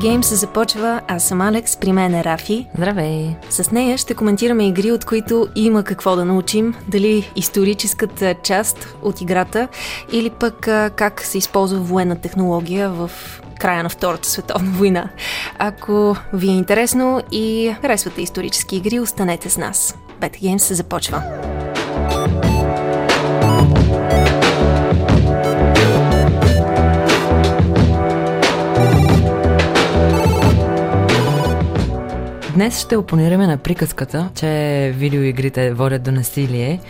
Games 0.00 0.34
започва. 0.34 1.00
Аз 1.08 1.24
съм 1.24 1.40
Алекс, 1.40 1.76
при 1.76 1.92
мен 1.92 2.14
е 2.14 2.24
Рафи. 2.24 2.66
Здравей! 2.74 3.36
С 3.50 3.70
нея 3.70 3.98
ще 3.98 4.14
коментираме 4.14 4.68
игри, 4.68 4.92
от 4.92 5.04
които 5.04 5.48
има 5.56 5.84
какво 5.84 6.16
да 6.16 6.24
научим. 6.24 6.74
Дали 6.88 7.30
историческата 7.36 8.34
част 8.42 8.96
от 9.02 9.20
играта 9.20 9.68
или 10.12 10.30
пък 10.30 10.68
как 10.96 11.22
се 11.22 11.38
използва 11.38 11.78
военна 11.78 12.16
технология 12.16 12.90
в 12.90 13.10
края 13.58 13.82
на 13.82 13.88
Втората 13.88 14.28
световна 14.28 14.70
война. 14.70 15.10
Ако 15.58 16.16
ви 16.32 16.48
е 16.48 16.56
интересно 16.56 17.22
и 17.32 17.74
харесвате 17.80 18.22
исторически 18.22 18.76
игри, 18.76 19.00
останете 19.00 19.50
с 19.50 19.56
нас. 19.56 19.96
Beta 20.20 20.40
Games 20.42 20.72
започва. 20.72 21.22
Днес 32.60 32.80
ще 32.80 32.96
опонираме 32.96 33.46
на 33.46 33.56
приказката, 33.56 34.30
че 34.34 34.92
видеоигрите 34.96 35.72
водят 35.72 36.02
до 36.02 36.12
насилие 36.12 36.80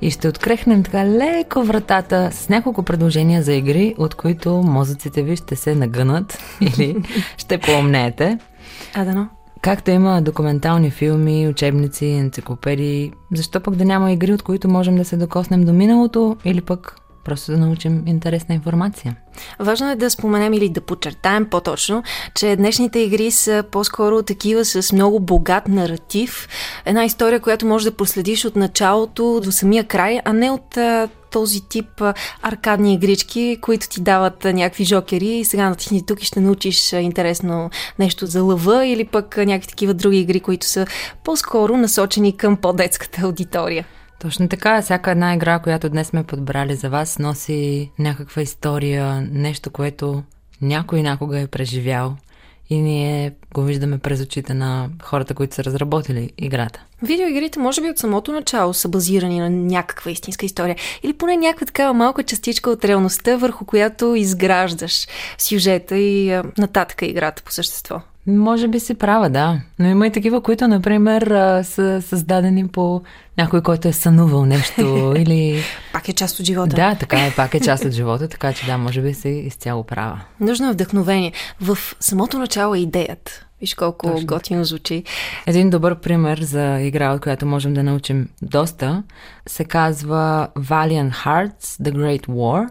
и 0.00 0.10
ще 0.10 0.28
открехнем 0.28 0.82
така 0.82 1.06
леко 1.06 1.62
вратата 1.62 2.30
с 2.32 2.48
няколко 2.48 2.82
предложения 2.82 3.42
за 3.42 3.52
игри, 3.52 3.94
от 3.98 4.14
които 4.14 4.50
мозъците 4.54 5.22
ви 5.22 5.36
ще 5.36 5.56
се 5.56 5.74
нагънат 5.74 6.38
или 6.60 6.96
ще 7.36 7.58
поумнеете. 7.58 8.38
А, 8.94 9.04
дано. 9.04 9.28
Както 9.60 9.90
има 9.90 10.22
документални 10.22 10.90
филми, 10.90 11.48
учебници, 11.48 12.06
енциклопедии, 12.06 13.12
защо 13.34 13.60
пък 13.60 13.74
да 13.76 13.84
няма 13.84 14.12
игри, 14.12 14.32
от 14.32 14.42
които 14.42 14.68
можем 14.68 14.96
да 14.96 15.04
се 15.04 15.16
докоснем 15.16 15.64
до 15.64 15.72
миналото 15.72 16.36
или 16.44 16.60
пък 16.60 16.96
просто 17.24 17.52
да 17.52 17.58
научим 17.58 18.02
интересна 18.06 18.54
информация. 18.54 19.16
Важно 19.58 19.90
е 19.90 19.96
да 19.96 20.10
споменем 20.10 20.52
или 20.52 20.68
да 20.68 20.80
подчертаем 20.80 21.46
по-точно, 21.50 22.02
че 22.34 22.56
днешните 22.56 22.98
игри 22.98 23.30
са 23.30 23.64
по-скоро 23.70 24.22
такива 24.22 24.64
с 24.64 24.92
много 24.92 25.20
богат 25.20 25.68
наратив. 25.68 26.48
Една 26.84 27.04
история, 27.04 27.40
която 27.40 27.66
може 27.66 27.90
да 27.90 27.96
проследиш 27.96 28.44
от 28.44 28.56
началото 28.56 29.40
до 29.44 29.52
самия 29.52 29.84
край, 29.84 30.20
а 30.24 30.32
не 30.32 30.50
от 30.50 30.78
този 31.30 31.68
тип 31.68 32.02
аркадни 32.42 32.94
игрички, 32.94 33.58
които 33.60 33.88
ти 33.88 34.00
дават 34.00 34.44
някакви 34.44 34.84
жокери 34.84 35.26
и 35.26 35.44
сега 35.44 35.68
на 35.68 35.76
ти 35.76 36.06
тук 36.06 36.22
и 36.22 36.26
ще 36.26 36.40
научиш 36.40 36.92
интересно 36.92 37.70
нещо 37.98 38.26
за 38.26 38.42
лъва 38.42 38.86
или 38.86 39.04
пък 39.04 39.36
някакви 39.36 39.68
такива 39.68 39.94
други 39.94 40.18
игри, 40.18 40.40
които 40.40 40.66
са 40.66 40.86
по-скоро 41.24 41.76
насочени 41.76 42.36
към 42.36 42.56
по-детската 42.56 43.22
аудитория. 43.22 43.86
Точно 44.24 44.48
така. 44.48 44.82
Всяка 44.82 45.10
една 45.10 45.34
игра, 45.34 45.58
която 45.58 45.88
днес 45.88 46.06
сме 46.06 46.24
подбрали 46.24 46.74
за 46.74 46.90
вас, 46.90 47.18
носи 47.18 47.90
някаква 47.98 48.42
история, 48.42 49.28
нещо, 49.32 49.70
което 49.70 50.22
някой 50.62 51.02
някога 51.02 51.40
е 51.40 51.46
преживял 51.46 52.16
и 52.70 52.78
ние 52.78 53.32
го 53.54 53.62
виждаме 53.62 53.98
през 53.98 54.20
очите 54.20 54.54
на 54.54 54.88
хората, 55.02 55.34
които 55.34 55.54
са 55.54 55.64
разработили 55.64 56.30
играта. 56.38 56.84
Видеоигрите, 57.02 57.58
може 57.58 57.80
би 57.80 57.90
от 57.90 57.98
самото 57.98 58.32
начало, 58.32 58.74
са 58.74 58.88
базирани 58.88 59.40
на 59.40 59.50
някаква 59.50 60.10
истинска 60.10 60.46
история. 60.46 60.76
Или 61.02 61.12
поне 61.12 61.36
някаква 61.36 61.66
такава 61.66 61.94
малка 61.94 62.22
частичка 62.22 62.70
от 62.70 62.84
реалността, 62.84 63.36
върху 63.36 63.64
която 63.64 64.14
изграждаш 64.14 65.06
сюжета 65.38 65.96
и 65.96 66.32
а, 66.32 66.44
нататъка 66.58 67.06
играта 67.06 67.42
по 67.42 67.52
същество. 67.52 68.00
Може 68.26 68.68
би 68.68 68.80
си 68.80 68.94
права, 68.94 69.30
да. 69.30 69.60
Но 69.78 69.88
има 69.88 70.06
и 70.06 70.12
такива, 70.12 70.40
които, 70.40 70.68
например, 70.68 71.22
са 71.64 72.02
създадени 72.02 72.68
по 72.68 73.02
някой, 73.38 73.62
който 73.62 73.88
е 73.88 73.92
сънувал 73.92 74.46
нещо 74.46 75.14
или... 75.16 75.62
пак 75.92 76.08
е 76.08 76.12
част 76.12 76.40
от 76.40 76.46
живота. 76.46 76.76
Да, 76.76 76.94
така 76.94 77.26
е, 77.26 77.32
пак 77.36 77.54
е 77.54 77.60
част 77.60 77.84
от 77.84 77.92
живота, 77.92 78.28
така 78.28 78.52
че 78.52 78.66
да, 78.66 78.78
може 78.78 79.02
би 79.02 79.14
си 79.14 79.28
изцяло 79.28 79.84
права. 79.84 80.20
Нужно 80.40 80.68
е 80.68 80.72
вдъхновение. 80.72 81.32
В 81.60 81.78
самото 82.00 82.38
начало 82.38 82.74
е 82.74 82.78
идеята. 82.78 83.46
Виж 83.60 83.74
колко 83.74 84.06
Точно. 84.06 84.26
готино 84.26 84.64
звучи. 84.64 85.04
Един 85.46 85.70
добър 85.70 86.00
пример 86.00 86.38
за 86.38 86.80
игра, 86.80 87.12
от 87.12 87.20
която 87.20 87.46
можем 87.46 87.74
да 87.74 87.82
научим 87.82 88.28
доста, 88.42 89.02
се 89.46 89.64
казва 89.64 90.48
Valiant 90.56 91.12
Hearts 91.12 91.82
The 91.82 91.92
Great 91.92 92.26
War. 92.26 92.68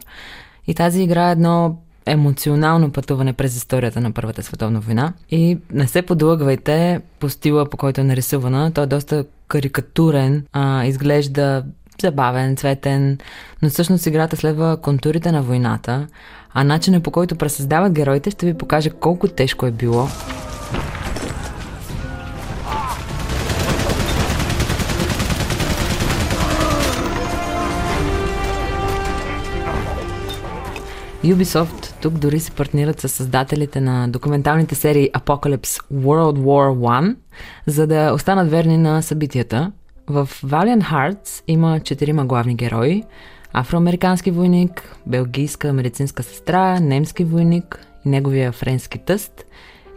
И 0.67 0.75
тази 0.75 1.03
игра 1.03 1.29
е 1.29 1.31
едно 1.31 1.78
емоционално 2.06 2.91
пътуване 2.91 3.34
през 3.34 3.56
историята 3.56 4.02
на 4.02 4.12
Първата 4.12 4.44
световна 4.44 4.80
война. 4.80 5.14
И 5.31 5.58
не 5.74 5.88
се 5.88 6.02
подлъгвайте 6.02 7.02
по 7.19 7.30
стила, 7.30 7.66
по 7.66 7.78
който 7.78 8.02
е 8.02 8.03
нарисувана. 8.03 8.72
Той 8.72 8.84
е 8.84 8.88
доста 8.88 9.25
карикатурен, 9.47 10.46
а, 10.53 10.86
изглежда 10.86 11.64
забавен, 12.02 12.56
цветен, 12.56 13.18
но 13.62 13.69
всъщност 13.69 14.06
играта 14.06 14.38
следва 14.38 14.78
контурите 14.78 15.31
на 15.31 15.44
войната, 15.44 16.08
а 16.53 16.64
начинът 16.64 17.03
по 17.03 17.12
който 17.12 17.36
пресъздават 17.36 17.94
героите 17.94 18.31
ще 18.31 18.46
ви 18.46 18.53
покаже 18.53 18.90
колко 18.90 19.28
тежко 19.28 19.66
е 19.66 19.72
било 19.72 20.08
Ubisoft 31.23 32.01
тук 32.01 32.13
дори 32.13 32.39
се 32.39 32.51
партнират 32.51 33.01
с 33.01 33.09
създателите 33.09 33.81
на 33.81 34.07
документалните 34.07 34.75
серии 34.75 35.09
Apocalypse 35.11 35.84
World 35.94 36.39
War 36.39 36.78
One, 36.78 37.16
за 37.67 37.88
да 37.88 38.13
останат 38.13 38.51
верни 38.51 38.78
на 38.78 39.01
събитията. 39.01 39.72
В 40.07 40.29
Valiant 40.45 40.91
Hearts 40.91 41.44
има 41.47 41.79
четирима 41.79 42.25
главни 42.25 42.56
герои. 42.56 43.03
Афроамерикански 43.53 44.31
войник, 44.31 44.95
белгийска 45.07 45.73
медицинска 45.73 46.23
сестра, 46.23 46.79
немски 46.79 47.23
войник 47.23 47.85
и 48.05 48.09
неговия 48.09 48.51
френски 48.51 48.97
тъст. 48.97 49.45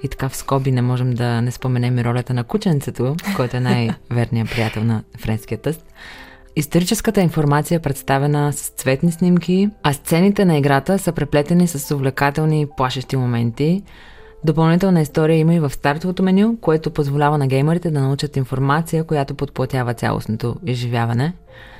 И 0.03 0.09
така 0.09 0.29
в 0.29 0.37
скоби 0.37 0.73
не 0.73 0.83
можем 0.83 1.11
да 1.11 1.43
не 1.43 1.51
споменем 1.51 1.99
и 1.99 2.05
ролята 2.05 2.35
на 2.35 2.45
кученцето, 2.45 3.17
който 3.37 3.57
е 3.57 3.61
най-верният 3.61 4.51
приятел 4.51 4.85
на 4.85 5.03
френския 5.19 5.59
тъст. 5.59 5.86
Историческата 6.59 7.21
информация 7.21 7.77
е 7.77 7.81
представена 7.81 8.53
с 8.53 8.69
цветни 8.69 9.13
снимки, 9.13 9.71
а 9.83 9.93
сцените 9.93 10.45
на 10.45 10.59
играта 10.59 10.99
са 10.99 11.13
преплетени 11.13 11.69
с 11.69 11.95
увлекателни 11.95 12.61
и 12.61 12.67
плашещи 12.77 13.17
моменти. 13.17 13.83
Допълнителна 14.45 15.01
история 15.01 15.39
има 15.39 15.55
и 15.55 15.61
в 15.61 15.71
стартовото 15.71 16.23
меню, 16.23 16.57
което 16.61 16.91
позволява 16.91 17.39
на 17.39 17.47
геймерите 17.47 17.91
да 17.91 18.01
научат 18.01 18.37
информация, 18.37 19.05
която 19.05 19.35
подплатява 19.35 19.95
цялостното 19.95 20.57
изживяване. 20.67 21.33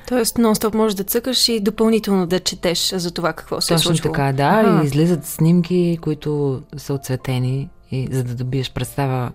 Тоест, 0.07 0.37
нон-стоп 0.37 0.75
можеш 0.75 0.95
да 0.95 1.03
цъкаш 1.03 1.49
и 1.49 1.59
допълнително 1.59 2.27
да 2.27 2.39
четеш 2.39 2.93
за 2.95 3.11
това 3.11 3.33
какво 3.33 3.61
се 3.61 3.73
Точно 3.73 3.91
е 3.91 3.95
случило. 3.95 4.13
така, 4.13 4.33
да. 4.33 4.43
А-а. 4.43 4.83
И 4.83 4.85
излизат 4.85 5.25
снимки, 5.25 5.99
които 6.01 6.61
са 6.77 6.93
отцветени, 6.93 7.69
и 7.91 8.07
за 8.11 8.23
да 8.23 8.35
добиеш 8.35 8.73
представа 8.73 9.31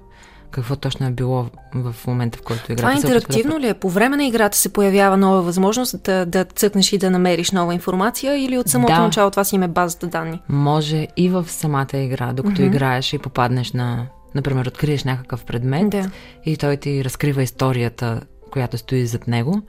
какво 0.53 0.77
точно 0.77 1.07
е 1.07 1.11
било 1.11 1.47
в 1.75 1.95
момента, 2.07 2.39
в 2.39 2.43
който 2.43 2.73
играта 2.73 2.77
Това 2.77 2.93
интерактивно 2.93 3.59
ли 3.59 3.69
е? 3.69 3.75
По 3.75 3.91
време 3.91 4.17
на 4.17 4.25
играта 4.25 4.59
се 4.59 4.73
появява 4.73 5.17
нова 5.17 5.43
възможност 5.43 6.03
да, 6.03 6.27
да 6.27 6.45
цъкнеш 6.45 6.93
и 6.93 6.99
да 6.99 7.11
намериш 7.11 7.51
нова 7.51 7.75
информация 7.75 8.45
или 8.45 8.59
от 8.59 8.69
самото 8.69 8.95
да. 8.95 9.01
начало 9.01 9.31
това 9.31 9.45
си 9.45 9.55
има 9.55 9.69
базата 9.69 10.07
данни? 10.07 10.41
Може 10.49 11.07
и 11.17 11.29
в 11.29 11.45
самата 11.49 11.97
игра, 11.97 12.33
докато 12.33 12.63
mm-hmm. 12.63 12.67
играеш 12.67 13.13
и 13.13 13.19
попаднеш 13.19 13.73
на, 13.73 14.07
например, 14.35 14.67
откриеш 14.67 15.05
някакъв 15.05 15.45
предмет 15.45 15.91
да. 15.91 16.11
и 16.45 16.57
той 16.57 16.77
ти 16.77 17.05
разкрива 17.05 17.43
историята, 17.43 18.21
която 18.51 18.79
стои 18.79 19.07
зад 19.07 19.29
него. 19.29 19.63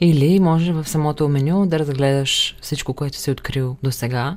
Или 0.00 0.40
може 0.40 0.72
в 0.72 0.88
самото 0.88 1.28
меню 1.28 1.66
да 1.66 1.78
разгледаш 1.78 2.56
всичко, 2.60 2.94
което 2.94 3.16
си 3.16 3.30
открил 3.30 3.76
до 3.82 3.92
сега 3.92 4.36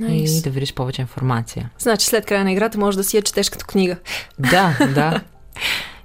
Nice. 0.00 0.38
и 0.38 0.42
да 0.42 0.50
видиш 0.50 0.74
повече 0.74 1.02
информация. 1.02 1.70
Значи 1.78 2.06
след 2.06 2.26
края 2.26 2.44
на 2.44 2.52
играта 2.52 2.78
може 2.78 2.96
да 2.96 3.04
си 3.04 3.16
я 3.16 3.22
четеш 3.22 3.50
като 3.50 3.66
книга. 3.66 3.96
Да, 4.38 4.78
да. 4.94 5.20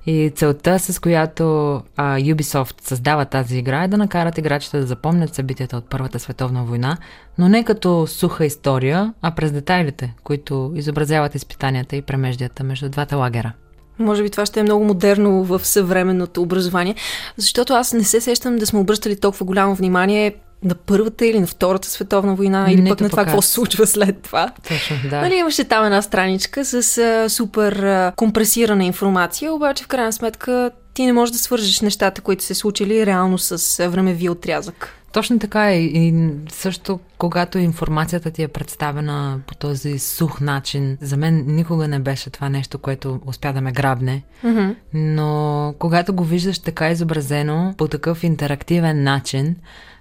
И 0.05 0.31
целта, 0.35 0.79
с 0.79 0.99
която 0.99 1.75
а, 1.97 2.17
Ubisoft 2.17 2.87
създава 2.87 3.25
тази 3.25 3.57
игра, 3.57 3.83
е 3.83 3.87
да 3.87 3.97
накарат 3.97 4.37
играчите 4.37 4.79
да 4.79 4.85
запомнят 4.85 5.35
събитията 5.35 5.77
от 5.77 5.89
Първата 5.89 6.19
световна 6.19 6.63
война, 6.63 6.97
но 7.37 7.49
не 7.49 7.63
като 7.63 8.07
суха 8.07 8.45
история, 8.45 9.13
а 9.21 9.31
през 9.31 9.51
детайлите, 9.51 10.13
които 10.23 10.71
изобразяват 10.75 11.35
изпитанията 11.35 11.95
и 11.95 12.01
премеждията 12.01 12.63
между 12.63 12.89
двата 12.89 13.17
лагера. 13.17 13.53
Може 13.99 14.23
би 14.23 14.29
това 14.29 14.45
ще 14.45 14.59
е 14.59 14.63
много 14.63 14.85
модерно 14.85 15.43
в 15.43 15.65
съвременното 15.65 16.41
образование, 16.41 16.95
защото 17.37 17.73
аз 17.73 17.93
не 17.93 18.03
се 18.03 18.21
сещам 18.21 18.55
да 18.55 18.65
сме 18.65 18.79
обръщали 18.79 19.19
толкова 19.19 19.45
голямо 19.45 19.75
внимание 19.75 20.35
на 20.63 20.75
Първата 20.75 21.25
или 21.25 21.39
на 21.39 21.47
Втората 21.47 21.89
световна 21.89 22.35
война, 22.35 22.67
или 22.69 22.89
пък 22.89 23.01
на 23.01 23.09
това 23.09 23.23
какво 23.25 23.41
се 23.41 23.51
случва 23.51 23.87
след 23.87 24.21
това. 24.21 24.51
Точно, 24.67 24.95
да. 25.09 25.21
Нали, 25.21 25.35
имаше 25.35 25.63
там 25.63 25.85
една 25.85 26.01
страничка 26.01 26.65
с 26.65 26.97
а, 26.97 27.29
супер 27.29 27.73
а, 27.73 28.13
компресирана 28.15 28.85
информация, 28.85 29.53
обаче 29.53 29.83
в 29.83 29.87
крайна 29.87 30.13
сметка 30.13 30.71
ти 30.93 31.05
не 31.05 31.13
можеш 31.13 31.33
да 31.33 31.39
свържеш 31.39 31.81
нещата, 31.81 32.21
които 32.21 32.43
се 32.43 32.55
случили 32.55 33.05
реално 33.05 33.37
с 33.37 33.87
времеви 33.89 34.29
отрязък. 34.29 34.95
Точно 35.13 35.39
така 35.39 35.73
и, 35.73 35.85
и 35.85 36.29
също 36.49 36.99
когато 37.17 37.57
информацията 37.57 38.31
ти 38.31 38.43
е 38.43 38.47
представена 38.47 39.39
по 39.47 39.55
този 39.55 39.99
сух 39.99 40.41
начин, 40.41 40.97
за 41.01 41.17
мен 41.17 41.43
никога 41.47 41.87
не 41.87 41.99
беше 41.99 42.29
това 42.29 42.49
нещо, 42.49 42.77
което 42.77 43.19
успя 43.25 43.53
да 43.53 43.61
ме 43.61 43.71
грабне. 43.71 44.23
Mm-hmm. 44.45 44.75
Но 44.93 45.73
когато 45.79 46.13
го 46.13 46.23
виждаш 46.23 46.59
така 46.59 46.89
изобразено, 46.89 47.73
по 47.77 47.87
такъв 47.87 48.23
интерактивен 48.23 49.03
начин, 49.03 49.55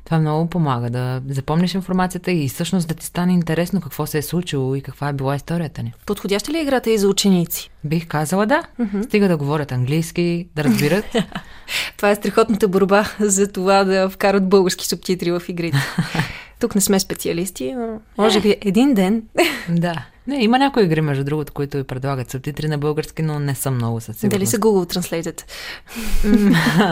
това 0.05 0.19
много 0.19 0.51
помага 0.51 0.91
да 0.91 1.23
запомниш 1.29 1.75
информацията 1.75 2.31
и 2.33 2.49
всъщност 2.49 2.89
да 2.89 2.95
ти 2.95 3.07
стане 3.07 3.33
интересно 3.33 3.81
какво 3.81 4.07
се 4.07 4.19
е 4.19 4.23
случило 4.23 4.75
и 4.75 4.81
каква 4.81 5.09
е 5.09 5.13
била 5.13 5.37
историята 5.37 5.83
ни. 5.83 5.93
Подходяща 6.07 6.53
ли 6.53 6.59
е 6.59 6.63
играта 6.63 6.91
и 6.91 6.99
за 6.99 7.09
ученици? 7.09 7.71
Бих 7.85 8.07
казала 8.07 8.47
да. 8.47 8.63
Mm-hmm. 8.81 9.05
Стига 9.05 9.29
да 9.29 9.37
говорят 9.37 9.73
английски, 9.73 10.49
да 10.57 10.65
разбират. 10.65 11.05
това 11.97 12.11
е 12.11 12.15
страхотната 12.15 12.69
борба 12.69 13.05
за 13.21 13.53
това 13.53 13.85
да 13.85 14.09
вкарат 14.11 14.49
български 14.49 14.87
субтитри 14.87 15.31
в 15.31 15.43
игрите. 15.49 15.79
Тук 16.61 16.75
не 16.75 16.81
сме 16.81 17.01
специалисти, 17.01 17.75
но 17.75 18.01
може 18.19 18.41
би 18.41 18.57
един 18.61 18.95
ден. 18.95 19.23
да. 19.69 20.07
Не, 20.27 20.45
има 20.45 20.59
някои 20.59 20.85
игри, 20.85 21.01
между 21.01 21.25
другото, 21.25 21.53
които 21.53 21.77
ви 21.77 21.85
предлагат 21.85 22.31
субтитри 22.31 22.69
на 22.69 22.79
български, 22.79 23.23
но 23.23 23.39
не 23.39 23.55
съм 23.55 23.75
много 23.75 24.01
със 24.01 24.17
сигурност. 24.17 24.39
Дали 24.39 24.47
са 24.47 24.59
Google 24.59 24.99
Translated? 24.99 25.43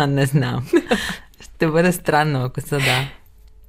не 0.07 0.27
знам. 0.27 0.67
Ще 1.41 1.67
бъде 1.67 1.93
странно, 1.93 2.45
ако 2.45 2.61
са 2.61 2.79
да. 2.79 3.09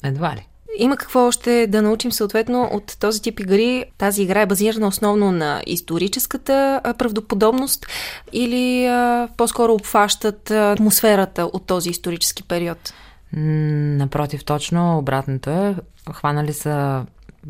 Едва 0.03 0.35
ли. 0.35 0.47
Има 0.77 0.97
какво 0.97 1.27
още 1.27 1.67
да 1.67 1.81
научим 1.81 2.11
съответно 2.11 2.69
от 2.73 2.97
този 2.99 3.21
тип 3.21 3.39
игри. 3.39 3.85
Тази 3.97 4.23
игра 4.23 4.41
е 4.41 4.45
базирана 4.45 4.87
основно 4.87 5.31
на 5.31 5.61
историческата 5.65 6.81
правдоподобност 6.97 7.87
или 8.33 8.85
а, 8.85 9.27
по-скоро 9.37 9.73
обхващат 9.73 10.51
атмосферата 10.51 11.45
от 11.45 11.65
този 11.65 11.89
исторически 11.89 12.43
период? 12.43 12.93
Напротив, 13.33 14.45
точно 14.45 14.97
обратното 14.97 15.49
е. 15.49 15.75
Хванали 16.13 16.53
са 16.53 17.05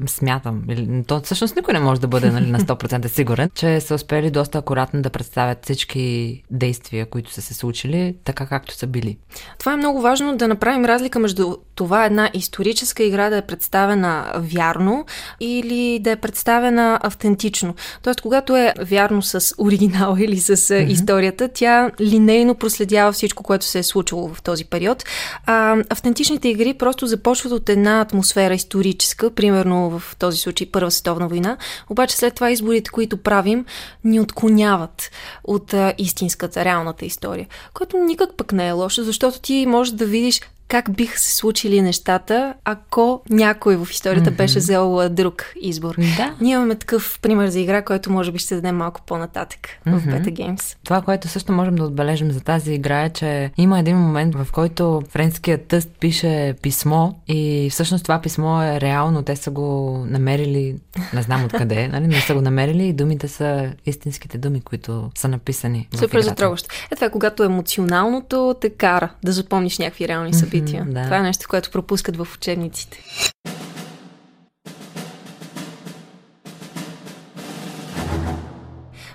смятам, 0.06 0.64
или, 0.70 1.04
то 1.04 1.22
всъщност 1.22 1.56
никой 1.56 1.74
не 1.74 1.80
може 1.80 2.02
да 2.02 2.08
бъде 2.08 2.32
нали, 2.32 2.52
на 2.52 2.60
100% 2.60 3.08
сигурен, 3.08 3.50
че 3.56 3.82
са 3.82 3.96
успели 3.96 4.32
доста 4.32 4.58
акуратно 4.58 5.02
да 5.02 5.10
представят 5.10 5.64
всички 5.64 6.44
действия, 6.52 7.06
които 7.06 7.34
са 7.34 7.42
се 7.42 7.54
случили, 7.54 8.16
така 8.24 8.46
както 8.46 8.74
са 8.74 8.88
били. 8.88 9.18
Това 9.60 9.74
е 9.74 9.78
много 9.78 10.02
важно 10.02 10.38
да 10.38 10.48
направим 10.48 10.86
разлика 10.86 11.20
между 11.20 11.58
това 11.80 12.06
една 12.06 12.30
историческа 12.34 13.04
игра 13.04 13.30
да 13.30 13.38
е 13.38 13.42
представена 13.42 14.26
вярно 14.36 15.06
или 15.40 16.00
да 16.00 16.12
е 16.12 16.16
представена 16.16 17.00
автентично. 17.04 17.76
Тоест, 18.04 18.22
когато 18.22 18.56
е 18.58 18.74
вярно 18.82 19.22
с 19.22 19.56
оригинал 19.58 20.16
или 20.20 20.40
с 20.40 20.58
mm-hmm. 20.58 20.88
историята, 20.88 21.50
тя 21.54 21.92
линейно 22.02 22.56
проследява 22.56 23.12
всичко, 23.12 23.44
което 23.44 23.66
се 23.66 23.80
е 23.80 23.84
случило 23.84 24.34
в 24.34 24.42
този 24.42 24.66
период. 24.66 25.04
А 25.46 25.78
автентичните 25.90 26.50
игри 26.50 26.74
просто 26.74 27.08
започват 27.08 27.54
от 27.54 27.70
една 27.70 28.02
атмосфера 28.02 28.54
историческа, 28.54 29.32
примерно 29.32 30.00
в 30.00 30.16
този 30.20 30.38
случай 30.38 30.68
Първа 30.72 30.92
световна 30.92 31.28
война, 31.28 31.58
обаче 31.90 32.18
след 32.18 32.36
това 32.36 32.52
изборите, 32.52 32.90
които 32.90 33.18
правим, 33.18 33.66
ни 34.04 34.20
отклоняват 34.20 35.12
от 35.44 35.74
а, 35.74 35.94
истинската, 35.98 36.66
реалната 36.66 37.06
история, 37.06 37.48
което 37.74 37.98
никак 37.98 38.38
пък 38.38 38.52
не 38.52 38.68
е 38.68 38.72
лошо, 38.72 39.04
защото 39.04 39.40
ти 39.40 39.66
можеш 39.66 39.94
да 39.94 40.06
видиш 40.06 40.42
как 40.70 40.92
биха 40.92 41.20
се 41.20 41.36
случили 41.36 41.82
нещата, 41.82 42.54
ако 42.64 43.22
някой 43.30 43.78
в 43.78 43.88
историята 43.92 44.32
mm-hmm. 44.32 44.36
беше 44.36 44.60
взел 44.60 45.10
друг 45.10 45.54
избор. 45.62 45.96
Да. 46.18 46.36
Ние 46.42 46.54
имаме 46.54 46.76
такъв 46.76 47.20
пример 47.22 47.48
за 47.48 47.60
игра, 47.60 47.82
който 47.82 48.12
може 48.12 48.32
би 48.32 48.40
ще 48.40 48.56
дадем 48.56 48.76
малко 48.76 49.02
по-нататък 49.06 49.60
mm-hmm. 49.60 49.98
в 49.98 50.06
Beta 50.06 50.34
Games. 50.34 50.78
Това, 50.84 51.02
което 51.02 51.28
също 51.28 51.52
можем 51.52 51.76
да 51.76 51.84
отбележим 51.84 52.32
за 52.32 52.42
тази 52.42 52.74
игра 52.74 53.06
е, 53.06 53.10
че 53.10 53.52
има 53.58 53.80
един 53.80 53.98
момент, 53.98 54.36
в 54.36 54.48
който 54.52 55.04
френският 55.10 55.66
тъст 55.66 55.90
пише 56.00 56.56
писмо 56.62 57.12
и 57.28 57.70
всъщност 57.72 58.04
това 58.04 58.22
писмо 58.22 58.62
е 58.62 58.82
реално. 58.82 59.24
Те 59.24 59.36
са 59.36 59.52
го 59.52 59.98
намерили, 60.08 60.76
не 61.14 61.22
знам 61.22 61.46
откъде, 61.46 61.88
нали? 61.92 62.08
не 62.08 62.22
са 62.22 62.34
го 62.34 62.42
намерили 62.42 62.88
и 62.88 62.94
думите 62.94 63.28
са 63.28 63.72
истинските 63.86 64.38
думи, 64.38 64.62
които 64.62 65.12
са 65.16 65.28
написани. 65.28 65.88
Супер 65.96 66.22
затрогващо. 66.22 66.70
Е 66.92 66.96
това 66.96 67.08
е 67.08 67.12
когато 67.12 67.44
емоционалното 67.44 68.56
те 68.62 68.70
кара 68.70 69.10
да 69.24 69.32
запомниш 69.32 69.78
някакви 69.78 70.08
реални 70.08 70.34
събития. 70.34 70.59
Mm-hmm 70.60 70.70
събития. 70.70 70.86
Да. 70.88 71.04
Това 71.04 71.18
е 71.18 71.22
нещо, 71.22 71.48
което 71.50 71.72
пропускат 71.72 72.18
в 72.18 72.28
учебниците. 72.36 73.04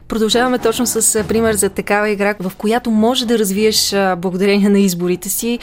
Продължаваме 0.09 0.59
точно 0.59 0.87
с 0.87 1.25
пример 1.29 1.55
за 1.55 1.69
такава 1.69 2.11
игра, 2.11 2.35
в 2.41 2.53
която 2.57 2.91
може 2.91 3.27
да 3.27 3.39
развиеш 3.39 3.91
благодарение 4.17 4.69
на 4.69 4.79
изборите 4.79 5.29
си 5.29 5.59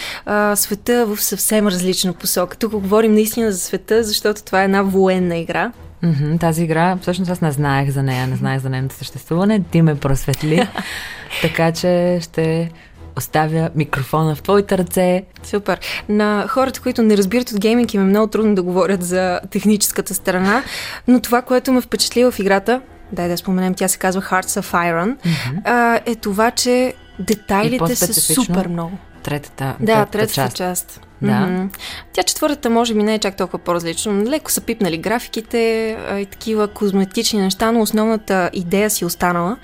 света 0.56 1.06
в 1.06 1.22
съвсем 1.22 1.68
различна 1.68 2.14
посока. 2.14 2.58
Тук 2.58 2.72
говорим 2.72 3.14
наистина 3.14 3.52
за 3.52 3.60
света, 3.60 4.04
защото 4.04 4.44
това 4.44 4.62
е 4.62 4.66
една 4.66 4.82
военна 4.82 5.38
игра. 5.38 5.72
Mm-hmm, 6.04 6.40
тази 6.40 6.64
игра, 6.64 6.98
всъщност 7.02 7.32
аз 7.32 7.42
не 7.42 7.52
знаех 7.52 7.90
за 7.90 8.04
нея, 8.04 8.28
не 8.28 8.36
знаех 8.36 8.62
за 8.62 8.70
нейното 8.70 8.96
съществуване. 8.96 9.64
Ти 9.72 9.82
ме 9.82 10.00
просветли. 10.00 10.68
така 11.42 11.72
че 11.72 12.20
ще 12.22 12.72
оставя 13.18 13.70
микрофона 13.76 14.36
в 14.36 14.42
твоите 14.42 14.78
ръце. 14.78 15.24
Супер. 15.44 15.80
На 16.10 16.46
хората, 16.48 16.82
които 16.82 17.02
не 17.02 17.18
разбират 17.18 17.52
от 17.52 17.60
гейминг, 17.60 17.94
им 17.94 18.02
е 18.02 18.06
много 18.06 18.28
трудно 18.28 18.56
да 18.56 18.64
говорят 18.64 19.04
за 19.04 19.40
техническата 19.50 20.14
страна, 20.14 20.64
но 21.08 21.20
това, 21.20 21.42
което 21.42 21.72
ме 21.72 21.82
впечатли 21.82 22.32
в 22.32 22.34
играта, 22.40 22.82
дай 23.12 23.30
да 23.30 23.38
споменем, 23.38 23.74
тя 23.74 23.88
се 23.88 23.98
казва 23.98 24.22
Hearts 24.22 24.62
of 24.62 24.72
Iron, 24.74 25.16
mm-hmm. 25.18 26.02
е 26.06 26.16
това, 26.16 26.52
че 26.52 26.94
детайлите 27.20 27.96
са 27.96 28.14
супер 28.14 28.68
много. 28.68 28.98
Третата, 29.24 29.76
да, 29.80 30.06
третата 30.06 30.34
част. 30.34 30.56
част. 30.56 31.02
Да. 31.22 31.28
Mm-hmm. 31.32 31.78
Тя 32.14 32.24
четвъртата 32.24 32.70
може 32.70 32.94
би 32.94 33.04
не 33.04 33.16
е 33.16 33.20
чак 33.20 33.38
толкова 33.38 33.60
по-различно. 33.60 34.24
Леко 34.24 34.52
са 34.52 34.62
пипнали 34.62 34.98
графиките 34.98 35.92
а, 36.10 36.20
и 36.20 36.26
такива 36.26 36.68
козметични 36.68 37.42
неща, 37.42 37.72
но 37.72 37.82
основната 37.82 38.50
идея 38.54 38.90
си 38.90 39.06
останала. 39.06 39.58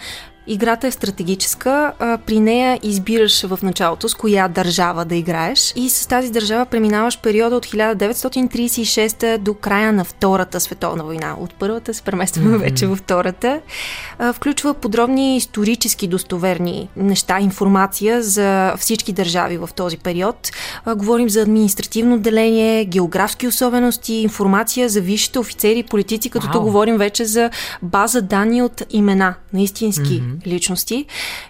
Играта 0.50 0.88
е 0.88 0.92
стратегическа. 0.92 1.94
При 2.26 2.40
нея 2.40 2.80
избираш 2.84 3.46
в 3.46 3.60
началото 3.64 4.10
с 4.10 4.16
коя 4.16 4.48
държава 4.48 5.06
да 5.06 5.16
играеш 5.16 5.74
и 5.76 5.90
с 5.90 6.08
тази 6.08 6.32
държава 6.32 6.66
преминаваш 6.66 7.20
периода 7.20 7.56
от 7.56 7.66
1936 7.66 9.38
до 9.38 9.54
края 9.54 9.94
на 9.94 10.06
Втората 10.06 10.60
световна 10.60 11.04
война. 11.04 11.36
От 11.40 11.54
първата 11.60 11.94
се 11.94 12.02
преместваме 12.02 12.58
mm-hmm. 12.58 12.62
вече 12.62 12.88
във 12.88 12.98
втората. 12.98 13.62
Включва 14.34 14.74
подробни 14.74 15.38
исторически 15.38 16.08
достоверни 16.08 16.90
неща, 16.98 17.40
информация 17.40 18.24
за 18.24 18.76
всички 18.78 19.14
държави 19.14 19.58
в 19.58 19.70
този 19.76 19.98
период. 19.98 20.52
Говорим 20.96 21.30
за 21.30 21.42
административно 21.42 22.20
деление, 22.20 22.86
географски 22.86 23.48
особености, 23.48 24.14
информация 24.14 24.90
за 24.90 25.02
висшите 25.02 25.40
офицери 25.40 25.80
и 25.80 25.84
политици, 25.84 26.30
като 26.30 26.48
wow. 26.48 26.52
тук 26.52 26.64
говорим 26.64 26.98
вече 26.98 27.26
за 27.26 27.50
база 27.82 28.22
данни 28.22 28.62
от 28.62 28.82
имена 28.90 29.36
на 29.54 29.62
истински 29.62 30.04
mm-hmm 30.04 30.37
личности. 30.48 31.06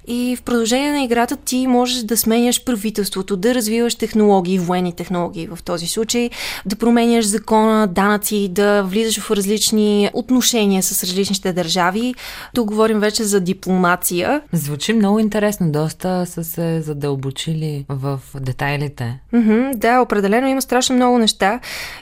И 0.07 0.35
в 0.35 0.41
продължение 0.41 0.91
на 0.91 1.03
играта 1.03 1.37
ти 1.37 1.67
можеш 1.67 2.03
да 2.03 2.17
сменяш 2.17 2.63
правителството, 2.63 3.37
да 3.37 3.55
развиваш 3.55 3.95
технологии, 3.95 4.59
военни 4.59 4.93
технологии 4.93 5.47
в 5.47 5.63
този 5.63 5.87
случай, 5.87 6.29
да 6.65 6.75
променяш 6.75 7.25
закона, 7.25 7.87
данъци, 7.87 8.47
да 8.51 8.83
влизаш 8.83 9.19
в 9.19 9.31
различни 9.31 10.09
отношения 10.13 10.83
с 10.83 11.03
различните 11.03 11.53
държави. 11.53 12.15
Тук 12.55 12.67
говорим 12.67 12.99
вече 12.99 13.23
за 13.23 13.39
дипломация. 13.39 14.41
Звучи 14.51 14.93
много 14.93 15.19
интересно. 15.19 15.71
Доста 15.71 16.25
са 16.25 16.43
се 16.43 16.81
задълбочили 16.81 17.85
в 17.89 18.19
детайлите. 18.35 19.19
Mm-hmm, 19.33 19.75
да, 19.75 20.01
определено 20.01 20.47
има 20.47 20.61
страшно 20.61 20.95
много 20.95 21.17
неща. 21.17 21.59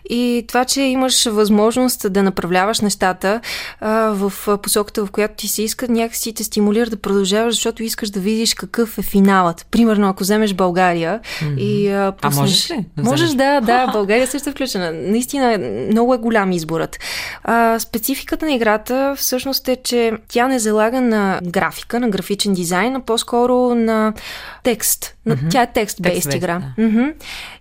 И 0.10 0.46
това, 0.48 0.65
че 0.65 0.82
имаш 0.82 1.25
възможност 1.25 2.13
да 2.13 2.24
направляваш 2.24 2.80
нещата 2.82 3.42
а, 3.80 3.92
в 3.92 4.58
посоката, 4.62 5.06
в 5.06 5.12
която 5.12 5.36
ти 5.36 5.48
се 5.48 5.63
иска, 5.63 5.88
някакси 5.88 6.34
те 6.34 6.44
стимулира 6.44 6.75
стимулира 6.75 6.89
да 6.89 6.98
продължаваш, 6.98 7.55
защото 7.55 7.84
искаш 7.84 8.10
да 8.10 8.20
видиш 8.20 8.53
какъв 8.53 8.98
е 8.98 9.01
финалът. 9.01 9.67
Примерно, 9.72 10.10
ако 10.10 10.24
вземеш 10.24 10.53
България 10.53 11.20
mm-hmm. 11.24 11.58
и 11.58 11.89
а, 11.89 12.12
пуснеш... 12.22 12.38
А 12.38 12.41
можеш 12.41 12.72
ли? 12.72 12.86
Да 12.98 13.03
можеш, 13.03 13.29
да, 13.29 13.62
да. 13.62 13.88
България 13.94 14.27
също 14.27 14.50
е 14.50 14.51
включена. 14.51 14.91
Наистина, 14.91 15.58
много 15.91 16.13
е 16.13 16.17
голям 16.17 16.51
изборът. 16.51 17.00
А, 17.44 17.79
спецификата 17.79 18.46
на 18.46 18.53
играта 18.53 19.13
всъщност 19.17 19.67
е, 19.67 19.77
че 19.84 20.12
тя 20.27 20.48
не 20.48 20.60
залага 20.60 21.01
на 21.01 21.39
графика, 21.44 22.00
на 22.00 22.10
графичен 22.10 22.53
дизайн, 22.53 22.96
а 22.96 23.00
по-скоро 23.00 23.75
на 23.75 24.13
текст. 24.63 25.15
Mm-hmm. 25.27 25.51
Тя 25.51 25.62
е 25.62 25.74
текст-бейст 25.74 26.34
игра. 26.34 26.60
Да. 26.60 26.84
Mm-hmm. 26.84 27.13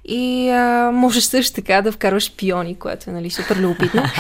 И 0.04 0.50
а, 0.50 0.90
можеш 0.92 1.25
също 1.25 1.54
така 1.54 1.83
да 1.83 1.92
вкарваш 1.92 2.33
пиони, 2.37 2.75
което 2.75 3.11
е 3.11 3.12
нали, 3.12 3.30
супер 3.30 3.56
любопитно. 3.56 4.02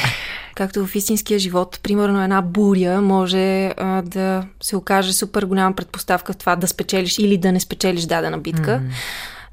както 0.54 0.86
в 0.86 0.94
истинския 0.94 1.38
живот, 1.38 1.80
примерно 1.82 2.22
една 2.22 2.42
буря 2.42 3.00
може 3.00 3.66
а, 3.66 4.02
да 4.02 4.44
се 4.62 4.76
окаже 4.76 5.12
супер 5.12 5.42
голяма 5.42 5.74
предпоставка 5.74 6.32
в 6.32 6.36
това 6.36 6.56
да 6.56 6.68
спечелиш 6.68 7.18
или 7.18 7.38
да 7.38 7.52
не 7.52 7.60
спечелиш 7.60 8.04
дадена 8.04 8.38
битка. 8.38 8.70
Mm-hmm. 8.70 8.90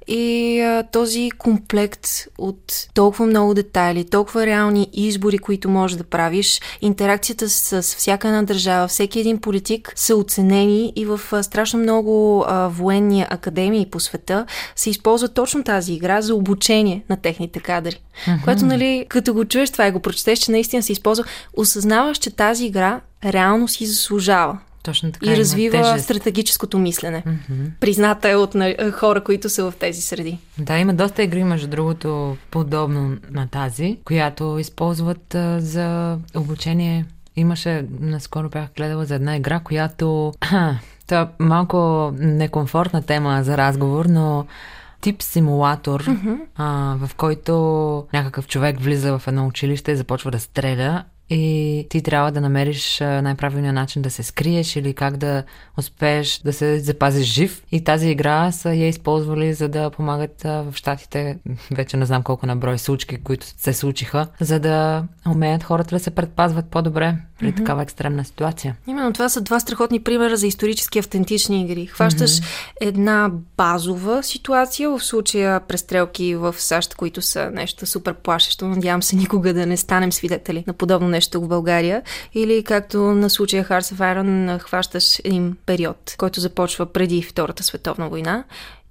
И 0.07 0.59
а, 0.61 0.83
този 0.91 1.29
комплект 1.37 2.07
от 2.37 2.87
толкова 2.93 3.25
много 3.25 3.53
детайли, 3.53 4.09
толкова 4.09 4.45
реални 4.45 4.89
избори, 4.93 5.37
които 5.37 5.69
можеш 5.69 5.97
да 5.97 6.03
правиш, 6.03 6.61
интеракцията 6.81 7.49
с, 7.49 7.83
с 7.83 7.95
всяка 7.95 8.27
една 8.27 8.43
държава, 8.43 8.87
всеки 8.87 9.19
един 9.19 9.41
политик 9.41 9.93
са 9.95 10.15
оценени 10.15 10.93
и 10.95 11.05
в 11.05 11.21
а, 11.31 11.43
страшно 11.43 11.79
много 11.79 12.45
а, 12.47 12.67
военни 12.67 13.25
академии 13.29 13.89
по 13.91 13.99
света 13.99 14.45
се 14.75 14.89
използва 14.89 15.27
точно 15.27 15.63
тази 15.63 15.93
игра 15.93 16.21
за 16.21 16.35
обучение 16.35 17.03
на 17.09 17.17
техните 17.17 17.59
кадри. 17.59 17.95
Mm-hmm. 17.95 18.43
Което, 18.43 18.65
нали, 18.65 19.05
като 19.09 19.33
го 19.33 19.45
чуеш 19.45 19.69
това 19.71 19.87
и 19.87 19.91
го 19.91 19.99
прочетеш, 19.99 20.39
че 20.39 20.51
наистина 20.51 20.83
се 20.83 20.91
използва, 20.91 21.23
осъзнаваш, 21.53 22.17
че 22.17 22.35
тази 22.35 22.65
игра 22.65 23.01
реално 23.25 23.67
си 23.67 23.85
заслужава. 23.85 24.57
Точно 24.83 25.11
така. 25.11 25.31
И 25.31 25.37
развива 25.37 25.77
тежест. 25.77 26.03
стратегическото 26.03 26.79
мислене. 26.79 27.23
Mm-hmm. 27.27 27.71
Призната 27.79 28.29
е 28.29 28.35
от 28.35 28.55
хора, 28.91 29.23
които 29.23 29.49
са 29.49 29.71
в 29.71 29.73
тези 29.79 30.01
среди. 30.01 30.37
Да, 30.57 30.77
има 30.77 30.93
доста 30.93 31.23
игри, 31.23 31.43
между 31.43 31.67
другото, 31.67 32.37
подобно 32.51 33.17
на 33.31 33.47
тази, 33.47 33.97
която 34.05 34.57
използват 34.59 35.35
а, 35.35 35.61
за 35.61 36.17
обучение. 36.35 37.05
Имаше, 37.35 37.85
наскоро 37.99 38.49
бях 38.49 38.69
гледала 38.77 39.05
за 39.05 39.15
една 39.15 39.35
игра, 39.35 39.59
която... 39.59 40.33
Това 41.07 41.21
е 41.21 41.43
малко 41.43 42.11
некомфортна 42.17 43.01
тема 43.01 43.43
за 43.43 43.57
разговор, 43.57 44.05
но 44.05 44.45
тип 45.01 45.21
симулатор, 45.21 46.03
mm-hmm. 46.03 46.37
а, 46.55 46.95
в 47.05 47.15
който 47.15 47.53
някакъв 48.13 48.47
човек 48.47 48.79
влиза 48.79 49.19
в 49.19 49.27
едно 49.27 49.47
училище 49.47 49.91
и 49.91 49.95
започва 49.95 50.31
да 50.31 50.39
стреля 50.39 51.03
и 51.33 51.87
ти 51.89 52.01
трябва 52.01 52.31
да 52.31 52.41
намериш 52.41 52.99
най-правилния 52.99 53.73
начин 53.73 54.01
да 54.01 54.09
се 54.09 54.23
скриеш 54.23 54.75
или 54.75 54.93
как 54.93 55.17
да 55.17 55.43
успееш 55.77 56.37
да 56.37 56.53
се 56.53 56.79
запазиш 56.79 57.27
жив. 57.27 57.63
И 57.71 57.83
тази 57.83 58.09
игра 58.09 58.51
са 58.51 58.73
я 58.73 58.87
използвали 58.87 59.53
за 59.53 59.69
да 59.69 59.89
помагат 59.89 60.41
в 60.43 60.73
щатите, 60.75 61.37
вече 61.71 61.97
не 61.97 62.05
знам 62.05 62.23
колко 62.23 62.45
на 62.45 62.55
брой 62.55 62.77
случки, 62.77 63.17
които 63.23 63.45
се 63.57 63.73
случиха, 63.73 64.27
за 64.39 64.59
да 64.59 65.03
умеят 65.27 65.63
хората 65.63 65.95
да 65.95 65.99
се 65.99 66.11
предпазват 66.11 66.65
по-добре 66.65 67.15
при 67.39 67.47
mm-hmm. 67.47 67.57
такава 67.57 67.83
екстремна 67.83 68.25
ситуация. 68.25 68.75
Именно 68.87 69.13
това 69.13 69.29
са 69.29 69.41
два 69.41 69.59
страхотни 69.59 70.03
примера 70.03 70.37
за 70.37 70.47
исторически 70.47 70.99
автентични 70.99 71.61
игри. 71.61 71.85
Хващаш 71.85 72.31
mm-hmm. 72.31 72.67
една 72.81 73.31
базова 73.57 74.23
ситуация, 74.23 74.89
в 74.89 74.99
случая 74.99 75.59
престрелки 75.59 76.35
в 76.35 76.55
САЩ, 76.57 76.95
които 76.95 77.21
са 77.21 77.51
нещо 77.51 77.85
супер 77.85 78.13
плашещо. 78.13 78.67
Надявам 78.67 79.03
се 79.03 79.15
никога 79.15 79.53
да 79.53 79.65
не 79.65 79.77
станем 79.77 80.11
свидетели 80.11 80.63
на 80.67 80.73
подобно 80.73 81.07
нещо 81.07 81.20
в 81.41 81.47
България. 81.47 82.01
Или 82.33 82.63
както 82.63 82.97
на 82.97 83.29
случая 83.29 83.65
Hearts 83.65 83.95
of 83.95 84.15
Iron 84.15 84.59
хващаш 84.59 85.19
един 85.23 85.57
период, 85.65 86.15
който 86.17 86.39
започва 86.39 86.85
преди 86.85 87.21
Втората 87.21 87.63
световна 87.63 88.09
война 88.09 88.43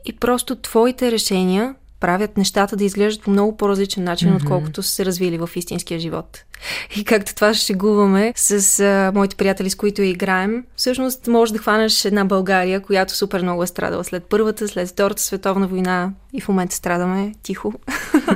и 0.05 0.13
просто 0.13 0.57
твоите 0.57 1.13
решения 1.13 1.75
правят 2.01 2.37
нещата 2.37 2.77
да 2.77 2.85
изглеждат 2.85 3.25
по 3.25 3.31
много 3.31 3.57
по-различен 3.57 4.05
начин, 4.05 4.29
mm-hmm. 4.29 4.37
отколкото 4.37 4.83
са 4.83 4.93
се 4.93 5.05
развили 5.05 5.39
в 5.39 5.51
истинския 5.57 6.01
живот. 6.01 6.45
И 6.97 7.05
както 7.05 7.35
това 7.35 7.55
ще 7.55 7.67
шегуваме 7.67 8.33
с 8.37 8.81
а, 8.81 9.13
моите 9.15 9.37
приятели, 9.37 9.71
с 9.71 9.75
които 9.75 10.03
играем, 10.03 10.65
всъщност 10.77 11.27
можеш 11.27 11.53
да 11.53 11.59
хванеш 11.59 12.05
една 12.05 12.25
България, 12.25 12.81
която 12.81 13.17
супер 13.17 13.43
много 13.43 13.63
е 13.63 13.67
страдала 13.67 14.05
след 14.05 14.25
Първата, 14.25 14.69
след 14.69 14.89
Втората 14.89 15.23
световна 15.23 15.69
война 15.69 16.13
и 16.33 16.41
в 16.41 16.49
момента 16.49 16.77
страдаме 16.77 17.35
тихо. 17.43 17.73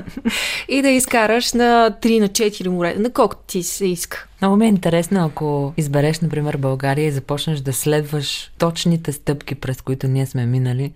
и 0.69 0.83
да 0.83 0.89
изкараш 0.89 1.53
на 1.53 1.97
3 2.03 2.21
на 2.21 2.29
4 2.29 2.69
море, 2.69 2.95
на 2.99 3.11
колкото 3.11 3.43
ти 3.47 3.63
се 3.63 3.87
иска. 3.87 4.27
Много 4.41 4.57
ми 4.57 4.65
е 4.65 4.69
интересно, 4.69 5.25
ако 5.25 5.73
избереш, 5.77 6.21
например, 6.21 6.57
България 6.57 7.07
и 7.07 7.13
започнеш 7.13 7.61
да 7.61 7.73
следваш 7.73 8.53
точните 8.59 9.13
стъпки, 9.13 9.55
през 9.55 9.81
които 9.81 10.09
ние 10.09 10.27
сме 10.27 10.47
минали, 10.47 10.93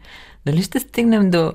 дали 0.47 0.63
ще 0.63 0.81
стигнем 0.81 1.31
до 1.31 1.53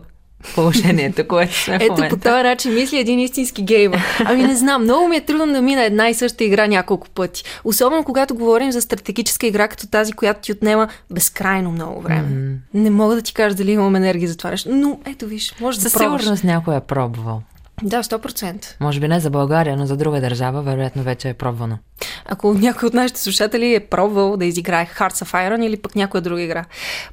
положението, 0.55 1.27
което 1.27 1.53
сме 1.53 1.77
Ето 1.81 1.95
по 2.09 2.17
този 2.17 2.43
начин 2.43 2.73
мисли 2.73 2.99
един 2.99 3.19
истински 3.19 3.63
геймър. 3.63 4.01
Ами 4.25 4.43
не 4.43 4.55
знам, 4.55 4.83
много 4.83 5.07
ми 5.07 5.15
е 5.15 5.21
трудно 5.21 5.53
да 5.53 5.61
мина 5.61 5.83
една 5.83 6.09
и 6.09 6.13
съща 6.13 6.43
игра 6.43 6.67
няколко 6.67 7.09
пъти. 7.09 7.43
Особено 7.63 8.03
когато 8.03 8.35
говорим 8.35 8.71
за 8.71 8.81
стратегическа 8.81 9.47
игра, 9.47 9.67
като 9.67 9.87
тази, 9.87 10.13
която 10.13 10.41
ти 10.41 10.51
отнема 10.51 10.87
безкрайно 11.11 11.71
много 11.71 12.01
време. 12.01 12.27
Mm-hmm. 12.29 12.57
Не 12.73 12.89
мога 12.89 13.15
да 13.15 13.21
ти 13.21 13.33
кажа 13.33 13.55
дали 13.55 13.71
имам 13.71 13.95
енергия 13.95 14.29
за 14.29 14.37
това 14.37 14.49
нещо, 14.49 14.69
но 14.71 14.99
ето 15.05 15.25
виж, 15.25 15.55
може 15.61 15.77
да 15.77 15.89
Със 15.89 16.01
сигурност 16.01 16.43
някой 16.43 16.75
е 16.75 16.79
пробвал. 16.79 17.41
Да, 17.81 18.03
100%. 18.03 18.65
Може 18.79 18.99
би 18.99 19.07
не 19.07 19.19
за 19.19 19.29
България, 19.29 19.77
но 19.77 19.85
за 19.85 19.97
друга 19.97 20.21
държава, 20.21 20.61
вероятно 20.61 21.03
вече 21.03 21.29
е 21.29 21.33
пробвано. 21.33 21.77
Ако 22.25 22.53
някой 22.53 22.87
от 22.87 22.93
нашите 22.93 23.19
слушатели 23.21 23.75
е 23.75 23.79
пробвал 23.79 24.37
да 24.37 24.45
изиграе 24.45 24.89
Hearts 24.97 25.25
of 25.25 25.49
Iron 25.49 25.65
или 25.65 25.77
пък 25.77 25.95
някоя 25.95 26.21
друга 26.21 26.41
игра 26.41 26.65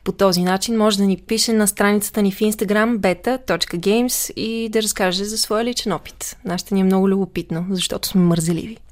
по 0.04 0.12
този 0.12 0.42
начин, 0.42 0.76
може 0.76 0.98
да 0.98 1.04
ни 1.04 1.16
пише 1.16 1.52
на 1.52 1.66
страницата 1.66 2.22
ни 2.22 2.32
в 2.32 2.38
Instagram 2.38 2.98
beta.games 2.98 4.32
и 4.32 4.68
да 4.68 4.82
разкаже 4.82 5.24
за 5.24 5.38
своя 5.38 5.64
личен 5.64 5.92
опит. 5.92 6.36
Нашата 6.44 6.74
ни 6.74 6.80
е 6.80 6.84
много 6.84 7.08
любопитно, 7.08 7.66
защото 7.70 8.08
сме 8.08 8.20
мързеливи. 8.20 8.76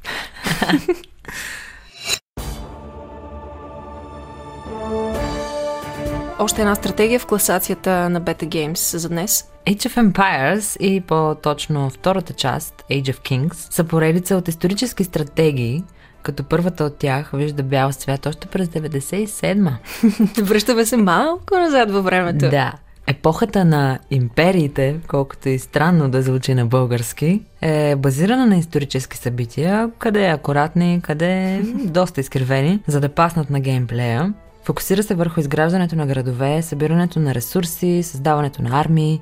Още 6.40 6.60
една 6.60 6.75
стратегия 6.75 7.20
в 7.20 7.26
класацията 7.26 8.10
на 8.10 8.22
Beta 8.22 8.46
Games 8.46 8.96
за 8.96 9.08
днес– 9.08 9.44
Age 9.68 9.88
of 9.88 10.12
Empires 10.12 10.80
и 10.80 11.00
по-точно 11.00 11.90
втората 11.90 12.32
част, 12.32 12.84
Age 12.90 13.02
of 13.02 13.18
Kings, 13.18 13.54
са 13.54 13.84
поредица 13.84 14.37
от 14.37 14.48
исторически 14.48 15.04
стратегии, 15.04 15.84
като 16.22 16.44
първата 16.44 16.84
от 16.84 16.98
тях 16.98 17.30
вижда 17.34 17.62
бял 17.62 17.92
свят 17.92 18.26
още 18.26 18.46
през 18.46 18.68
97-ма. 18.68 19.72
Връщаме 20.42 20.84
се 20.84 20.96
малко 20.96 21.54
назад 21.54 21.90
във 21.90 22.04
времето. 22.04 22.38
Да. 22.50 22.72
Епохата 23.06 23.64
на 23.64 23.98
империите, 24.10 24.96
колкото 25.08 25.48
и 25.48 25.58
странно 25.58 26.08
да 26.08 26.22
звучи 26.22 26.54
на 26.54 26.66
български, 26.66 27.42
е 27.60 27.96
базирана 27.96 28.46
на 28.46 28.56
исторически 28.56 29.16
събития, 29.16 29.90
къде 29.98 30.26
е 30.26 30.32
акуратни, 30.32 31.00
къде 31.02 31.54
е 31.54 31.62
доста 31.84 32.20
изкривени, 32.20 32.80
за 32.87 33.00
да 33.00 33.08
паснат 33.08 33.50
на 33.50 33.60
геймплея. 33.60 34.34
Фокусира 34.64 35.02
се 35.02 35.14
върху 35.14 35.40
изграждането 35.40 35.96
на 35.96 36.06
градове, 36.06 36.62
събирането 36.62 37.20
на 37.20 37.34
ресурси, 37.34 38.02
създаването 38.02 38.62
на 38.62 38.80
армии, 38.80 39.20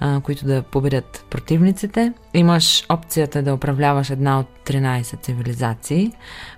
а, 0.00 0.20
които 0.20 0.44
да 0.44 0.62
победят 0.62 1.24
противниците. 1.30 2.12
Имаш 2.34 2.84
опцията 2.88 3.42
да 3.42 3.54
управляваш 3.54 4.10
една 4.10 4.40
от 4.40 4.46
13 4.66 5.22
цивилизации, 5.22 6.12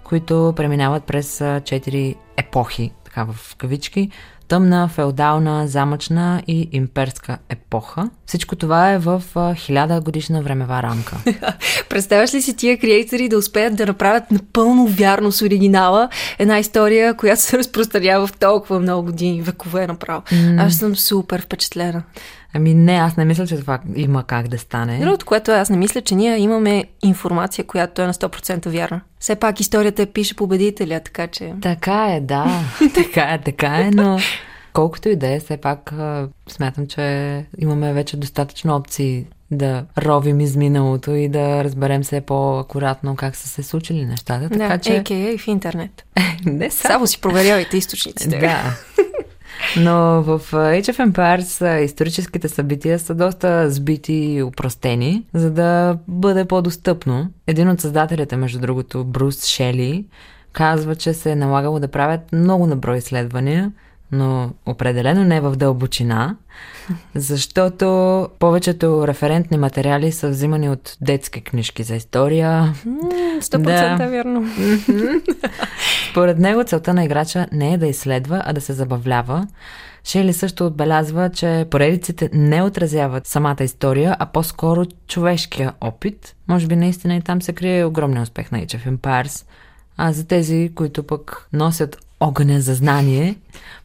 които 0.04 0.52
преминават 0.57 1.04
през 1.04 1.38
4 1.38 2.14
епохи, 2.37 2.92
така 3.04 3.25
в 3.25 3.57
кавички, 3.57 4.11
тъмна, 4.49 4.88
феодална, 4.88 5.68
замъчна 5.68 6.42
и 6.47 6.68
имперска 6.73 7.38
епоха. 7.49 8.11
Всичко 8.26 8.57
това 8.57 8.92
е 8.92 8.99
в 8.99 9.23
хиляда 9.54 10.00
годишна 10.00 10.42
времева 10.42 10.83
рамка. 10.83 11.16
Представяш 11.88 12.35
ли 12.35 12.42
си 12.42 12.57
тия 12.57 12.78
креатори 12.78 13.28
да 13.28 13.38
успеят 13.38 13.76
да 13.76 13.87
направят 13.87 14.30
напълно 14.30 14.87
вярно 14.87 15.33
с 15.33 15.42
оригинала 15.42 16.09
една 16.38 16.59
история, 16.59 17.14
която 17.14 17.42
се 17.42 17.59
разпространява 17.59 18.26
в 18.26 18.33
толкова 18.33 18.80
много 18.80 19.02
години, 19.02 19.42
векове 19.42 19.87
направо? 19.87 20.23
Mm. 20.23 20.66
Аз 20.66 20.75
съм 20.75 20.97
супер 20.97 21.42
впечатлена. 21.42 22.02
Ами 22.55 22.75
не, 22.75 22.93
аз 22.93 23.17
не 23.17 23.25
мисля, 23.25 23.47
че 23.47 23.57
това 23.57 23.78
има 23.97 24.25
как 24.25 24.49
да 24.49 24.59
стане. 24.59 24.99
Другото, 24.99 25.26
което 25.26 25.50
аз 25.50 25.71
не 25.71 25.76
мисля, 25.76 26.00
че 26.00 26.14
ние 26.14 26.38
имаме 26.38 26.85
информация, 27.02 27.64
която 27.64 28.02
е 28.02 28.07
на 28.07 28.14
100% 28.14 28.69
вярна. 28.69 29.00
Все 29.21 29.37
пак 29.37 29.61
историята 29.61 30.07
пише 30.07 30.37
победителя, 30.37 31.00
така 31.00 31.26
че... 31.26 31.55
Така 31.62 32.07
е, 32.14 32.21
да. 32.21 32.61
така 32.95 33.23
е, 33.23 33.38
така 33.38 33.78
е, 33.78 33.90
но 33.90 34.19
колкото 34.73 35.09
и 35.09 35.17
да 35.17 35.33
е, 35.33 35.40
все 35.40 35.57
пак 35.57 35.93
смятам, 36.49 36.87
че 36.87 37.45
имаме 37.59 37.93
вече 37.93 38.17
достатъчно 38.17 38.76
опции 38.76 39.26
да 39.50 39.85
ровим 39.99 40.40
из 40.40 40.57
миналото 40.57 41.11
и 41.14 41.28
да 41.28 41.64
разберем 41.64 42.02
все 42.02 42.21
по-акуратно 42.21 43.17
как 43.17 43.37
са 43.37 43.49
се 43.49 43.62
случили 43.62 44.05
нещата. 44.05 44.49
Така, 44.49 44.69
да, 44.69 44.78
че... 44.78 45.02
AKA 45.02 45.38
в 45.38 45.49
интернет. 45.49 46.05
не 46.45 46.71
само. 46.71 46.93
Само 46.93 47.07
си 47.07 47.21
проверявайте 47.21 47.76
източниците. 47.76 48.38
да. 48.38 48.76
Но 49.77 50.23
в 50.23 50.41
Age 50.53 50.93
of 50.93 51.13
Empires 51.13 51.85
историческите 51.85 52.49
събития 52.49 52.99
са 52.99 53.15
доста 53.15 53.71
сбити 53.71 54.15
и 54.15 54.43
упростени, 54.43 55.25
за 55.35 55.51
да 55.51 55.99
бъде 56.09 56.45
по-достъпно. 56.45 57.31
Един 57.47 57.69
от 57.69 57.81
създателите, 57.81 58.37
между 58.37 58.61
другото, 58.61 59.05
Брус 59.05 59.45
Шели, 59.45 60.07
казва, 60.53 60.97
че 60.97 61.15
се 61.15 61.31
е 61.31 61.37
налагало 61.37 61.81
да 61.81 61.89
правят 61.89 62.33
много 62.33 62.67
наброй 62.67 62.97
изследвания, 62.97 63.73
но 64.12 64.50
определено 64.67 65.25
не 65.25 65.41
в 65.41 65.57
дълбочина, 65.57 66.37
защото 67.15 68.29
повечето 68.38 69.05
референтни 69.07 69.59
материали 69.59 70.12
са 70.12 70.29
взимани 70.29 70.71
от 70.71 70.97
детски 71.00 71.41
книжки 71.41 71.83
за 71.83 71.97
история. 71.97 72.75
100% 72.87 73.99
да. 73.99 74.07
вярно. 74.07 74.45
Според 76.11 76.38
него 76.38 76.65
целта 76.65 76.95
на 76.95 77.05
играча 77.05 77.47
не 77.53 77.75
е 77.75 77.79
да 77.79 77.87
изследва, 77.87 78.43
а 78.47 78.53
да 78.53 78.61
се 78.61 78.73
забавлява. 78.73 79.47
Шейли 80.05 80.33
също 80.33 80.67
отбелязва, 80.67 81.31
че 81.31 81.67
поредиците 81.71 82.31
не 82.33 82.62
отразяват 82.62 83.27
самата 83.27 83.57
история, 83.61 84.17
а 84.19 84.27
по-скоро 84.27 84.85
човешкия 85.07 85.73
опит. 85.81 86.37
Може 86.49 86.67
би 86.67 86.77
наистина 86.77 87.17
и 87.17 87.21
там 87.21 87.43
се 87.43 87.53
крие 87.53 87.85
огромен 87.85 88.23
успех 88.23 88.50
на 88.53 88.59
Age 88.59 88.77
of 88.77 88.97
Empires. 88.97 89.45
А 89.97 90.12
за 90.12 90.27
тези, 90.27 90.71
които 90.75 91.03
пък 91.03 91.49
носят 91.53 92.08
огъня 92.21 92.61
за 92.61 92.75
знание, 92.75 93.37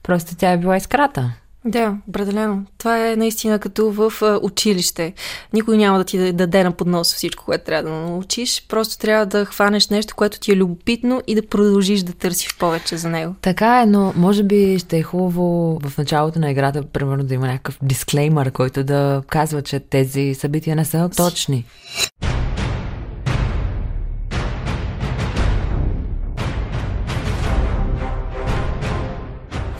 просто 0.03 0.35
тя 0.35 0.51
е 0.51 0.57
била 0.57 0.77
изкрата. 0.77 1.33
Да, 1.65 1.97
определено. 2.09 2.65
Това 2.77 3.07
е 3.07 3.15
наистина 3.15 3.59
като 3.59 3.91
в 3.91 4.13
училище. 4.41 5.13
Никой 5.53 5.77
няма 5.77 5.97
да 5.97 6.03
ти 6.03 6.33
даде 6.33 6.63
на 6.63 6.71
поднос 6.71 7.13
всичко, 7.13 7.45
което 7.45 7.63
трябва 7.63 7.89
да 7.89 7.95
научиш. 7.95 8.65
Просто 8.69 8.97
трябва 8.97 9.25
да 9.25 9.45
хванеш 9.45 9.87
нещо, 9.87 10.15
което 10.15 10.39
ти 10.39 10.51
е 10.51 10.55
любопитно 10.55 11.21
и 11.27 11.35
да 11.35 11.47
продължиш 11.47 12.01
да 12.01 12.13
търсиш 12.13 12.57
повече 12.57 12.97
за 12.97 13.09
него. 13.09 13.35
Така 13.41 13.81
е, 13.81 13.85
но 13.85 14.13
може 14.15 14.43
би 14.43 14.79
ще 14.79 14.97
е 14.97 15.03
хубаво 15.03 15.79
в 15.83 15.97
началото 15.97 16.39
на 16.39 16.51
играта, 16.51 16.83
примерно, 16.83 17.23
да 17.23 17.33
има 17.33 17.47
някакъв 17.47 17.77
дисклеймър, 17.81 18.51
който 18.51 18.83
да 18.83 19.23
казва, 19.27 19.61
че 19.61 19.79
тези 19.79 20.33
събития 20.33 20.75
не 20.75 20.85
са 20.85 21.09
точни. 21.17 21.65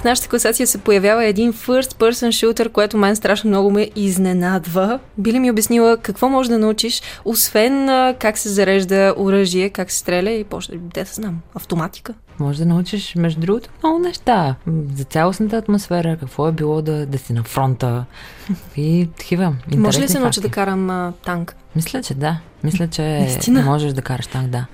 В 0.04 0.06
нашата 0.06 0.30
класация 0.30 0.68
се 0.68 0.78
появява 0.78 1.26
един 1.26 1.54
first 1.54 1.94
person 1.94 2.28
shooter, 2.28 2.70
което 2.70 2.98
мен 2.98 3.16
страшно 3.16 3.50
много 3.50 3.72
ме 3.72 3.90
изненадва. 3.96 5.00
Би 5.18 5.34
ли 5.34 5.40
ми 5.40 5.52
обяснила 5.52 5.98
какво 5.98 6.30
може 6.30 6.50
да 6.50 6.58
научиш, 6.58 7.02
освен 7.26 7.88
как 8.20 8.38
се 8.38 8.50
зарежда 8.50 9.14
оръжие, 9.18 9.70
как 9.70 9.92
се 9.92 9.98
стреля 9.98 10.30
и 10.30 10.46
де 10.74 11.04
да 11.04 11.10
знам, 11.14 11.40
автоматика? 11.56 12.14
Може 12.40 12.60
да 12.60 12.66
научиш, 12.66 13.16
между 13.16 13.42
другото, 13.42 13.70
много 13.84 14.00
неща. 14.00 14.56
За 14.96 15.04
цялостната 15.04 15.58
атмосфера, 15.58 16.18
какво 16.20 16.48
е 16.48 16.52
било 16.52 16.82
да, 16.82 17.06
да 17.06 17.18
си 17.18 17.34
на 17.34 17.44
фронта 17.44 18.06
и 18.78 19.10
такива. 19.18 19.56
Може 19.78 20.02
ли 20.02 20.08
се 20.08 20.20
науча 20.20 20.42
да 20.42 20.50
карам 20.50 20.90
а, 20.90 21.14
танк? 21.26 21.56
Мисля, 21.76 22.04
че 22.04 22.14
да. 22.14 22.40
Мисля, 22.64 22.88
че 22.88 23.38
можеш 23.50 23.94
да 23.94 24.02
караш 24.02 24.28
танк, 24.28 24.50
да. 24.50 24.66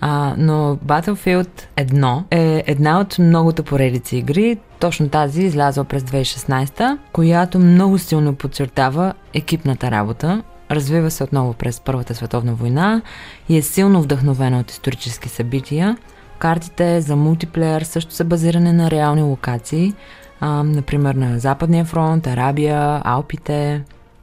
А, 0.00 0.34
но 0.38 0.76
Battlefield 0.86 1.62
1 1.76 2.22
е 2.30 2.64
една 2.66 3.00
от 3.00 3.18
многото 3.18 3.62
поредици 3.62 4.16
игри, 4.16 4.58
точно 4.80 5.08
тази 5.08 5.42
излязла 5.42 5.84
през 5.84 6.02
2016, 6.02 6.98
която 7.12 7.58
много 7.58 7.98
силно 7.98 8.34
подчертава 8.34 9.12
екипната 9.34 9.90
работа, 9.90 10.42
развива 10.70 11.10
се 11.10 11.24
отново 11.24 11.52
през 11.52 11.80
Първата 11.80 12.14
световна 12.14 12.54
война 12.54 13.02
и 13.48 13.56
е 13.56 13.62
силно 13.62 14.02
вдъхновена 14.02 14.60
от 14.60 14.70
исторически 14.70 15.28
събития. 15.28 15.96
Картите 16.38 17.00
за 17.00 17.16
мултиплеер 17.16 17.82
също 17.82 18.14
са 18.14 18.24
базирани 18.24 18.72
на 18.72 18.90
реални 18.90 19.22
локации, 19.22 19.94
а, 20.40 20.62
например 20.62 21.14
на 21.14 21.38
Западния 21.38 21.84
фронт, 21.84 22.26
Арабия, 22.26 23.00
Алпите. 23.04 23.82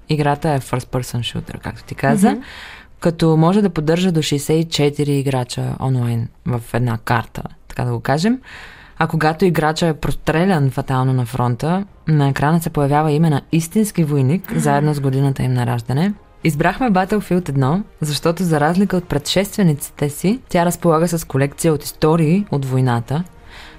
Играта 0.10 0.50
е 0.50 0.60
first 0.60 0.88
person 0.88 1.20
shooter, 1.20 1.60
както 1.60 1.84
ти 1.84 1.96
каза. 1.96 2.28
Mm-hmm 2.28 2.44
като 3.04 3.38
може 3.38 3.62
да 3.62 3.70
поддържа 3.70 4.12
до 4.12 4.20
64 4.20 5.10
играча 5.10 5.76
онлайн 5.80 6.28
в 6.46 6.62
една 6.74 6.98
карта, 6.98 7.44
така 7.68 7.84
да 7.84 7.92
го 7.92 8.00
кажем. 8.00 8.40
А 8.98 9.08
когато 9.08 9.46
играча 9.46 9.88
е 9.88 9.94
прострелян 9.94 10.70
фатално 10.70 11.14
на 11.14 11.26
фронта, 11.26 11.86
на 12.08 12.30
екрана 12.30 12.62
се 12.62 12.70
появява 12.70 13.12
име 13.12 13.30
на 13.30 13.42
истински 13.52 14.04
войник, 14.04 14.54
заедно 14.56 14.94
с 14.94 15.00
годината 15.00 15.44
им 15.44 15.54
на 15.54 15.66
раждане. 15.66 16.14
Избрахме 16.44 16.92
Battlefield 16.92 17.52
1, 17.52 17.82
защото 18.02 18.44
за 18.44 18.60
разлика 18.60 18.98
от 18.98 19.08
предшествениците 19.08 20.10
си, 20.10 20.40
тя 20.50 20.66
разполага 20.66 21.08
с 21.08 21.28
колекция 21.28 21.74
от 21.74 21.84
истории 21.84 22.46
от 22.52 22.66
войната. 22.66 23.24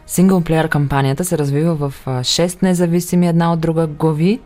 Синглплеер 0.07 0.69
кампанията 0.69 1.25
се 1.25 1.39
развива 1.39 1.75
в 1.75 1.95
6 2.07 2.63
независими 2.63 3.29
една 3.29 3.53
от 3.53 3.61
друга 3.61 3.87
глави, 3.87 4.41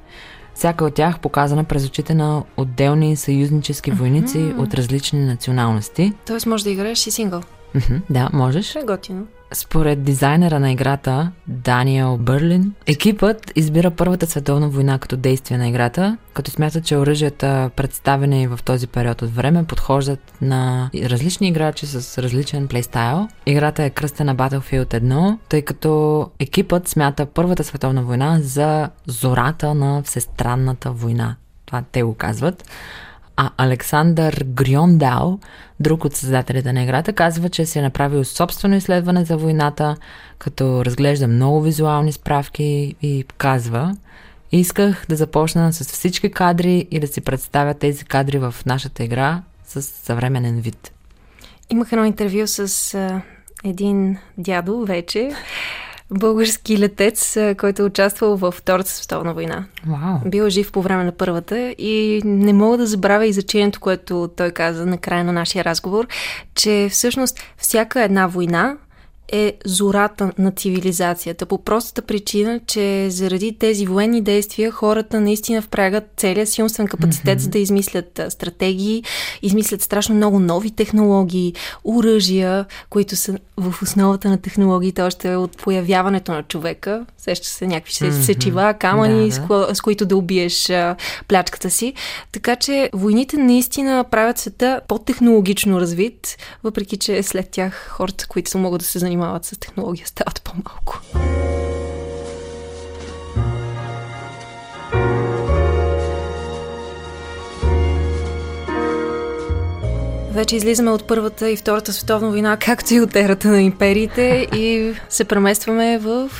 всяка 0.58 0.84
от 0.84 0.94
тях 0.94 1.18
показана 1.18 1.64
през 1.64 1.86
очите 1.86 2.14
на 2.14 2.42
отделни 2.56 3.16
съюзнически 3.16 3.90
войници 3.90 4.38
mm-hmm. 4.38 4.58
от 4.58 4.74
различни 4.74 5.20
националности. 5.20 6.12
Тоест 6.26 6.46
може 6.46 6.64
да 6.64 6.70
играеш 6.70 7.06
и 7.06 7.10
сингъл. 7.10 7.42
Mm-hmm, 7.74 8.00
да, 8.10 8.30
можеш. 8.32 8.76
Е 8.76 8.82
готино. 8.82 9.26
Според 9.52 10.02
дизайнера 10.02 10.60
на 10.60 10.72
играта, 10.72 11.32
Даниел 11.46 12.16
Бърлин, 12.16 12.72
екипът 12.86 13.52
избира 13.56 13.90
Първата 13.90 14.26
световна 14.26 14.68
война 14.68 14.98
като 14.98 15.16
действие 15.16 15.58
на 15.58 15.68
играта, 15.68 16.16
като 16.34 16.50
смятат, 16.50 16.84
че 16.84 16.96
оръжията, 16.96 17.70
представени 17.76 18.46
в 18.46 18.58
този 18.64 18.86
период 18.86 19.22
от 19.22 19.34
време, 19.34 19.64
подхождат 19.64 20.32
на 20.42 20.90
различни 20.94 21.48
играчи 21.48 21.86
с 21.86 22.22
различен 22.22 22.68
плейстайл. 22.68 23.28
Играта 23.46 23.82
е 23.82 23.90
кръстена 23.90 24.36
Battlefield 24.36 25.00
1, 25.00 25.38
тъй 25.48 25.62
като 25.62 26.30
екипът 26.38 26.88
смята 26.88 27.26
Първата 27.26 27.64
световна 27.64 28.02
война 28.02 28.38
за 28.42 28.88
зората 29.06 29.74
на 29.74 30.02
всестранната 30.02 30.90
война. 30.90 31.36
Това 31.66 31.82
те 31.92 32.02
го 32.02 32.14
казват. 32.14 32.64
А 33.40 33.50
Александър 33.56 34.44
Гриондал, 34.46 35.38
друг 35.80 36.04
от 36.04 36.16
създателите 36.16 36.72
на 36.72 36.82
играта, 36.82 37.12
казва, 37.12 37.48
че 37.48 37.66
си 37.66 37.78
е 37.78 37.82
направил 37.82 38.24
собствено 38.24 38.76
изследване 38.76 39.24
за 39.24 39.36
войната, 39.36 39.96
като 40.38 40.84
разглежда 40.84 41.28
много 41.28 41.60
визуални 41.60 42.12
справки 42.12 42.94
и 43.02 43.24
казва, 43.36 43.96
исках 44.52 45.06
да 45.08 45.16
започна 45.16 45.72
с 45.72 45.92
всички 45.92 46.30
кадри 46.30 46.88
и 46.90 47.00
да 47.00 47.06
си 47.06 47.20
представя 47.20 47.74
тези 47.74 48.04
кадри 48.04 48.38
в 48.38 48.54
нашата 48.66 49.04
игра 49.04 49.42
с 49.66 49.82
съвременен 49.82 50.60
вид. 50.60 50.92
Имах 51.70 51.92
едно 51.92 52.04
интервю 52.04 52.46
с 52.46 53.22
един 53.64 54.18
дядо 54.38 54.84
вече, 54.84 55.30
български 56.10 56.78
летец, 56.78 57.36
който 57.58 57.82
е 57.82 57.84
участвал 57.84 58.36
в 58.36 58.52
Втората 58.52 58.90
световна 58.90 59.34
война. 59.34 59.64
Wow. 59.88 60.30
Бил 60.30 60.48
жив 60.48 60.72
по 60.72 60.82
време 60.82 61.04
на 61.04 61.12
първата 61.12 61.74
и 61.78 62.22
не 62.24 62.52
мога 62.52 62.78
да 62.78 62.86
забравя 62.86 63.26
изречението, 63.26 63.80
което 63.80 64.30
той 64.36 64.50
каза 64.50 64.86
на 64.86 64.98
края 64.98 65.24
на 65.24 65.32
нашия 65.32 65.64
разговор, 65.64 66.06
че 66.54 66.88
всъщност 66.90 67.40
всяка 67.56 68.02
една 68.02 68.26
война 68.26 68.76
е 69.32 69.52
зората 69.64 70.32
на 70.38 70.52
цивилизацията. 70.52 71.46
По 71.46 71.58
простата 71.58 72.02
причина, 72.02 72.60
че 72.66 73.10
заради 73.10 73.58
тези 73.58 73.86
военни 73.86 74.22
действия 74.22 74.70
хората 74.70 75.20
наистина 75.20 75.62
впрягат 75.62 76.04
целия 76.16 76.46
си 76.46 76.62
умствен 76.62 76.86
капацитет, 76.86 77.38
mm-hmm. 77.38 77.42
за 77.42 77.50
да 77.50 77.58
измислят 77.58 78.20
стратегии, 78.28 79.04
измислят 79.42 79.82
страшно 79.82 80.14
много 80.14 80.38
нови 80.38 80.70
технологии, 80.70 81.54
оръжия, 81.84 82.66
които 82.90 83.16
са 83.16 83.38
в 83.56 83.82
основата 83.82 84.28
на 84.28 84.38
технологиите 84.38 85.02
още 85.02 85.36
от 85.36 85.56
появяването 85.56 86.32
на 86.32 86.42
човека. 86.42 87.06
Сеща 87.18 87.46
се 87.46 87.66
някакви 87.66 87.92
mm-hmm. 87.92 88.22
сечива, 88.22 88.74
камъни, 88.74 89.30
да, 89.30 89.46
да. 89.48 89.74
С, 89.74 89.80
които 89.80 90.06
да 90.06 90.16
убиеш 90.16 90.70
а, 90.70 90.96
плячката 91.28 91.70
си. 91.70 91.94
Така 92.32 92.56
че 92.56 92.90
войните 92.92 93.36
наистина 93.36 94.04
правят 94.10 94.38
света 94.38 94.80
по-технологично 94.88 95.80
развит, 95.80 96.36
въпреки 96.64 96.96
че 96.96 97.22
след 97.22 97.50
тях 97.50 97.88
хората, 97.90 98.26
които 98.28 98.58
могат 98.58 98.80
да 98.80 98.86
се 98.86 98.98
занимават 98.98 99.17
занимават 99.18 99.44
с 99.44 99.58
технология, 99.58 100.06
стават 100.06 100.42
по-малко. 100.42 101.00
Вече 110.30 110.56
излизаме 110.56 110.90
от 110.90 111.06
Първата 111.06 111.50
и 111.50 111.56
Втората 111.56 111.92
световна 111.92 112.28
война, 112.28 112.56
както 112.56 112.94
и 112.94 113.00
от 113.00 113.16
ерата 113.16 113.48
на 113.48 113.62
империите 113.62 114.46
и 114.56 114.94
се 115.08 115.24
преместваме 115.24 115.98
в 115.98 116.30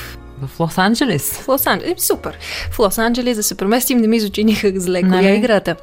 в 0.43 0.59
Лос-Анджелес. 0.59 1.33
В 1.33 1.47
Лос-Анджелес. 1.47 1.99
Супер. 1.99 2.39
В 2.71 2.79
Лос-Анджелес 2.79 3.35
да 3.35 3.43
се 3.43 3.55
преместим, 3.55 3.99
не 3.99 4.09
ми 4.09 4.21
звучи 4.21 4.45
никак 4.45 4.79
зле. 4.79 5.01
Коя 5.01 5.13
нали? 5.13 5.27
е 5.27 5.35
играта? 5.35 5.77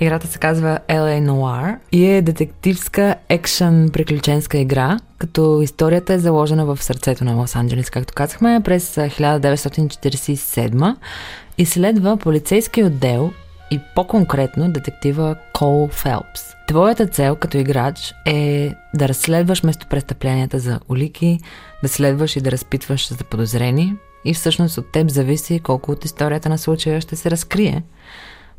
Играта 0.00 0.26
се 0.26 0.38
казва 0.38 0.78
LA 0.88 1.30
Noir 1.30 1.76
и 1.92 2.06
е 2.06 2.22
детективска 2.22 3.14
екшен 3.28 3.90
приключенска 3.92 4.58
игра, 4.58 4.98
като 5.18 5.62
историята 5.62 6.14
е 6.14 6.18
заложена 6.18 6.66
в 6.66 6.82
сърцето 6.82 7.24
на 7.24 7.34
Лос-Анджелес, 7.34 7.90
както 7.90 8.14
казахме, 8.14 8.60
през 8.64 8.94
1947 8.94 10.96
и 11.58 11.66
следва 11.66 12.16
полицейски 12.16 12.84
отдел 12.84 13.30
и 13.70 13.80
по-конкретно 13.94 14.72
детектива 14.72 15.36
Кол 15.52 15.88
Фелпс. 15.88 16.42
Твоята 16.68 17.06
цел 17.06 17.36
като 17.36 17.58
играч 17.58 18.14
е 18.26 18.74
да 18.94 19.08
разследваш 19.08 19.62
местопрестъпленията 19.62 20.58
за 20.58 20.80
улики, 20.88 21.40
да 21.82 21.88
следваш 21.88 22.36
и 22.36 22.40
да 22.40 22.50
разпитваш 22.50 23.12
за 23.12 23.24
подозрени 23.24 23.94
и 24.24 24.34
всъщност 24.34 24.78
от 24.78 24.92
теб 24.92 25.10
зависи 25.10 25.60
колко 25.60 25.92
от 25.92 26.04
историята 26.04 26.48
на 26.48 26.58
случая 26.58 27.00
ще 27.00 27.16
се 27.16 27.30
разкрие. 27.30 27.82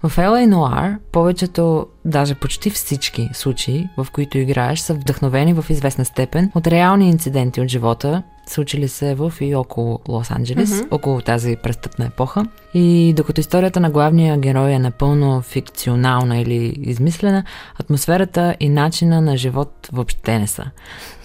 В 0.04 0.18
LA 0.18 0.56
Noir 0.56 0.98
повечето, 1.12 1.88
даже 2.06 2.36
почти 2.36 2.70
всички 2.70 3.30
случаи, 3.34 3.90
в 3.98 4.08
които 4.12 4.38
играеш, 4.38 4.80
са 4.80 4.94
вдъхновени 4.94 5.54
в 5.54 5.66
известна 5.70 6.06
степен 6.06 6.52
от 6.56 6.68
реални 6.68 7.10
инциденти 7.10 7.62
от 7.62 7.68
живота, 7.68 8.24
случили 8.48 8.88
се 8.88 9.16
в 9.16 9.34
и 9.42 9.56
около 9.56 10.00
Лос-Анджелес, 10.08 10.66
mm-hmm. 10.66 10.88
около 10.92 11.22
тази 11.22 11.56
престъпна 11.64 12.06
епоха. 12.06 12.46
И 12.74 13.14
докато 13.18 13.42
историята 13.42 13.80
на 13.80 13.90
главния 13.90 14.38
герой 14.38 14.72
е 14.72 14.80
напълно 14.80 15.42
фикционална 15.42 16.38
или 16.38 16.76
измислена, 16.82 17.44
атмосферата 17.80 18.56
и 18.60 18.70
начина 18.70 19.22
на 19.22 19.38
живот 19.38 19.90
въобще 19.92 20.40
не 20.40 20.48
са. 20.48 20.66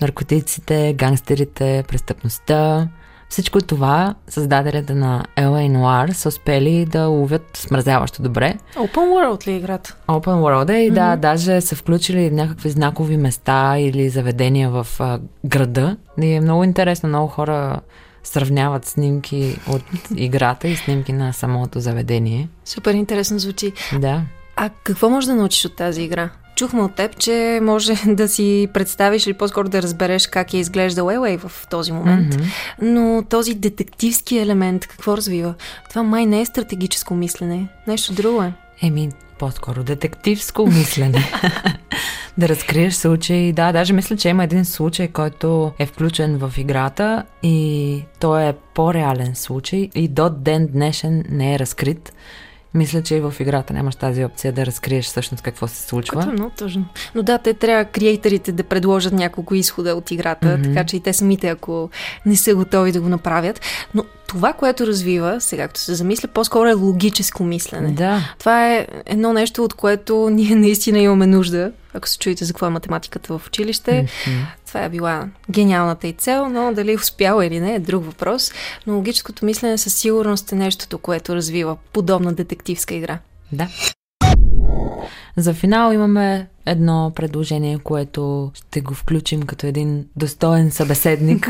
Наркотиците, 0.01 0.95
гангстерите, 0.99 1.85
престъпността, 1.89 2.89
всичко 3.35 3.61
това 3.61 4.15
създателите 4.29 4.95
на 4.95 5.25
LA 5.37 5.77
Noir 5.77 6.13
са 6.13 6.29
успели 6.29 6.87
да 6.87 7.05
ловят 7.05 7.43
смразяващо 7.55 8.23
добре. 8.23 8.55
Open 8.77 8.95
World 8.95 9.47
ли 9.47 9.53
е 9.53 9.57
играта? 9.57 9.97
Open 10.09 10.23
World 10.25 10.73
е 10.73 10.79
и 10.79 10.91
mm-hmm. 10.91 10.95
да, 10.95 11.17
даже 11.17 11.61
са 11.61 11.77
включили 11.77 12.31
някакви 12.31 12.71
знакови 12.71 13.17
места 13.17 13.79
или 13.79 14.09
заведения 14.09 14.71
в 14.71 14.87
а, 15.01 15.21
града. 15.45 15.97
И 16.23 16.33
е 16.33 16.41
много 16.41 16.65
интересно, 16.65 17.09
много 17.09 17.29
хора 17.29 17.81
сравняват 18.23 18.85
снимки 18.85 19.59
от 19.69 19.83
играта 20.17 20.69
и 20.69 20.77
снимки 20.77 21.13
на 21.13 21.33
самото 21.33 21.81
заведение. 21.81 22.49
Супер 22.65 22.95
интересно 22.95 23.39
звучи. 23.39 23.73
Да. 24.01 24.23
А 24.57 24.71
какво 24.85 25.11
можеш 25.11 25.27
да 25.29 25.35
научиш 25.35 25.65
от 25.65 25.77
тази 25.77 26.03
игра? 26.03 26.31
Чухме 26.57 26.83
от 26.83 26.95
теб, 26.95 27.19
че 27.19 27.59
може 27.63 27.95
да 28.07 28.29
си 28.29 28.69
представиш 28.73 29.27
или 29.27 29.35
по-скоро 29.35 29.69
да 29.69 29.83
разбереш 29.83 30.27
как 30.27 30.55
е 30.55 30.59
изглеждал 30.59 31.11
Елей 31.11 31.37
в 31.37 31.53
този 31.71 31.93
момент. 31.93 32.35
Mm-hmm. 32.35 32.53
Но 32.83 33.25
този 33.31 33.55
детективски 33.55 34.39
елемент 34.39 34.87
какво 34.87 35.17
развива? 35.17 35.55
Това 35.89 36.03
май 36.03 36.27
не 36.27 36.41
е 36.41 36.47
стратегическо 36.47 37.15
мислене. 37.15 37.69
Нещо 37.87 38.13
друго 38.13 38.43
е. 38.43 38.53
Еми, 38.83 39.11
по-скоро 39.39 39.85
детективско 39.85 40.67
мислене. 40.67 41.19
да 42.39 42.49
разкриеш 42.49 42.95
случай. 42.95 43.53
Да, 43.53 43.73
даже 43.73 43.93
мисля, 43.93 44.17
че 44.17 44.29
има 44.29 44.45
един 44.45 44.65
случай, 44.65 45.09
който 45.09 45.73
е 45.79 45.87
включен 45.87 46.37
в 46.39 46.53
играта 46.57 47.23
и 47.43 48.03
той 48.21 48.49
е 48.49 48.55
по-реален 48.75 49.35
случай 49.35 49.91
и 49.95 50.09
до 50.09 50.31
ден 50.31 50.67
днешен 50.67 51.25
не 51.31 51.55
е 51.55 51.59
разкрит. 51.59 52.13
Мисля, 52.75 53.03
че 53.03 53.15
и 53.15 53.21
в 53.21 53.35
играта 53.41 53.73
нямаш 53.73 53.97
тази 53.97 54.25
опция 54.25 54.53
да 54.53 54.67
разкриеш 54.67 55.05
всъщност 55.05 55.43
какво 55.43 55.69
се 55.69 55.83
случва. 55.83 56.15
Което 56.15 56.31
е 56.31 56.33
много 56.33 56.51
тъжно. 56.51 56.85
Но 57.15 57.23
да, 57.23 57.39
те 57.39 57.55
трябва 57.55 57.85
креаторите 57.85 58.53
да 58.53 58.65
предложат 58.65 59.13
няколко 59.13 59.55
изхода 59.55 59.95
от 59.95 60.11
играта, 60.11 60.47
mm-hmm. 60.47 60.63
така 60.65 60.85
че 60.85 60.97
и 60.97 61.01
те 61.01 61.13
самите, 61.13 61.49
ако 61.49 61.91
не 62.27 62.37
са 62.37 62.55
готови 62.55 62.93
да 62.93 63.01
го 63.01 63.09
направят. 63.09 63.61
Но 63.95 64.05
това, 64.27 64.53
което 64.53 64.87
развива, 64.87 65.41
сега 65.41 65.69
като 65.69 65.81
се 65.81 65.95
замисля, 65.95 66.29
по-скоро 66.29 66.69
е 66.69 66.73
логическо 66.73 67.45
мислене. 67.45 67.91
Да. 67.91 68.35
Това 68.39 68.75
е 68.75 68.87
едно 69.07 69.33
нещо, 69.33 69.65
от 69.65 69.75
което 69.75 70.31
ние 70.31 70.55
наистина 70.55 70.99
имаме 70.99 71.27
нужда. 71.27 71.73
Ако 71.93 72.09
се 72.09 72.19
чуете 72.19 72.45
за 72.45 72.53
какво 72.53 72.67
е 72.67 72.71
математиката 72.71 73.39
в 73.39 73.47
училище, 73.47 73.91
mm-hmm. 73.91 74.45
Това 74.75 74.85
е 74.85 74.89
била 74.89 75.29
гениалната 75.51 76.09
и 76.09 76.13
цел, 76.13 76.49
но 76.49 76.73
дали 76.75 76.93
е 76.93 76.97
успяла 76.97 77.47
или 77.47 77.61
не 77.61 77.75
е 77.75 77.79
друг 77.79 78.05
въпрос. 78.05 78.53
Но 78.87 78.95
логическото 78.95 79.45
мислене 79.45 79.79
със 79.79 79.95
сигурност 79.95 80.53
е 80.53 80.55
нещото, 80.55 80.99
което 80.99 81.35
развива 81.35 81.77
подобна 81.93 82.33
детективска 82.33 82.95
игра. 82.95 83.19
Да. 83.53 83.69
За 85.37 85.55
финал 85.55 85.93
имаме 85.93 86.49
едно 86.67 87.13
предложение, 87.15 87.79
което 87.79 88.51
ще 88.55 88.81
го 88.81 88.95
включим 88.95 89.43
като 89.43 89.67
един 89.67 90.07
достоен 90.17 90.71
събеседник. 90.71 91.49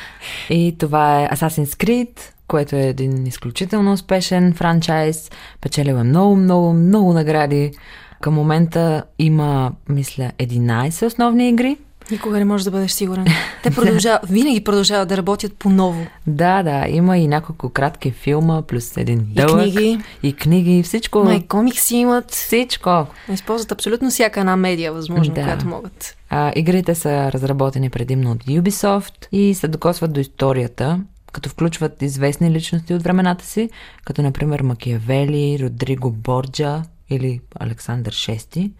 И 0.50 0.76
това 0.78 1.22
е 1.22 1.28
Assassin's 1.28 1.84
Creed, 1.84 2.20
което 2.48 2.76
е 2.76 2.82
един 2.82 3.26
изключително 3.26 3.92
успешен 3.92 4.54
франчайз. 4.54 5.30
Печелил 5.60 5.94
е 5.94 6.02
много, 6.02 6.36
много, 6.36 6.72
много 6.72 7.12
награди. 7.12 7.72
Към 8.20 8.34
момента 8.34 9.04
има, 9.18 9.72
мисля, 9.88 10.32
11 10.38 11.06
основни 11.06 11.48
игри. 11.48 11.76
Никога 12.10 12.38
не 12.38 12.44
можеш 12.44 12.64
да 12.64 12.70
бъдеш 12.70 12.90
сигурен. 12.90 13.26
Те 13.62 13.70
продължават, 13.70 14.20
винаги 14.30 14.64
продължават 14.64 15.08
да 15.08 15.16
работят 15.16 15.52
по-ново. 15.58 16.06
Да, 16.26 16.62
да, 16.62 16.86
има 16.88 17.18
и 17.18 17.28
няколко 17.28 17.70
кратки 17.70 18.10
филма, 18.10 18.62
плюс 18.62 18.96
един 18.96 19.26
дълъг. 19.30 19.66
И 19.66 19.72
книги. 19.72 19.98
И 20.22 20.32
книги, 20.32 20.82
всичко. 20.82 21.24
Май 21.24 21.46
комикси 21.46 21.96
имат. 21.96 22.30
Всичко. 22.30 23.06
Използват 23.32 23.72
абсолютно 23.72 24.10
всяка 24.10 24.40
една 24.40 24.56
медия, 24.56 24.92
възможно, 24.92 25.34
да. 25.34 25.42
която 25.42 25.66
могат. 25.66 26.16
А, 26.30 26.52
игрите 26.56 26.94
са 26.94 27.32
разработени 27.32 27.90
предимно 27.90 28.30
от 28.30 28.44
Ubisoft 28.44 29.28
и 29.32 29.54
се 29.54 29.68
докосват 29.68 30.12
до 30.12 30.20
историята, 30.20 31.00
като 31.32 31.48
включват 31.48 32.02
известни 32.02 32.50
личности 32.50 32.94
от 32.94 33.02
времената 33.02 33.44
си, 33.44 33.70
като 34.04 34.22
например 34.22 34.60
Макиявели, 34.60 35.58
Родриго 35.62 36.10
Борджа 36.10 36.82
или 37.10 37.40
Александър 37.60 38.14
VI, 38.14 38.70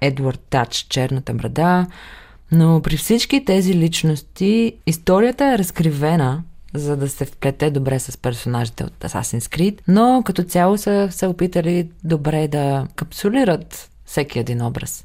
Едвард 0.00 0.40
Тач, 0.50 0.86
Черната 0.88 1.34
брада, 1.34 1.86
но 2.52 2.82
при 2.82 2.96
всички 2.96 3.44
тези 3.44 3.74
личности 3.74 4.72
историята 4.86 5.44
е 5.44 5.58
разкривена, 5.58 6.42
за 6.74 6.96
да 6.96 7.08
се 7.08 7.24
вплете 7.24 7.70
добре 7.70 7.98
с 7.98 8.16
персонажите 8.16 8.84
от 8.84 8.92
Assassin's 9.00 9.56
Creed, 9.56 9.80
но 9.88 10.22
като 10.26 10.42
цяло 10.42 10.78
са 10.78 11.08
се 11.10 11.26
опитали 11.26 11.88
добре 12.04 12.48
да 12.48 12.86
капсулират 12.94 13.90
всеки 14.04 14.38
един 14.38 14.62
образ. 14.62 15.04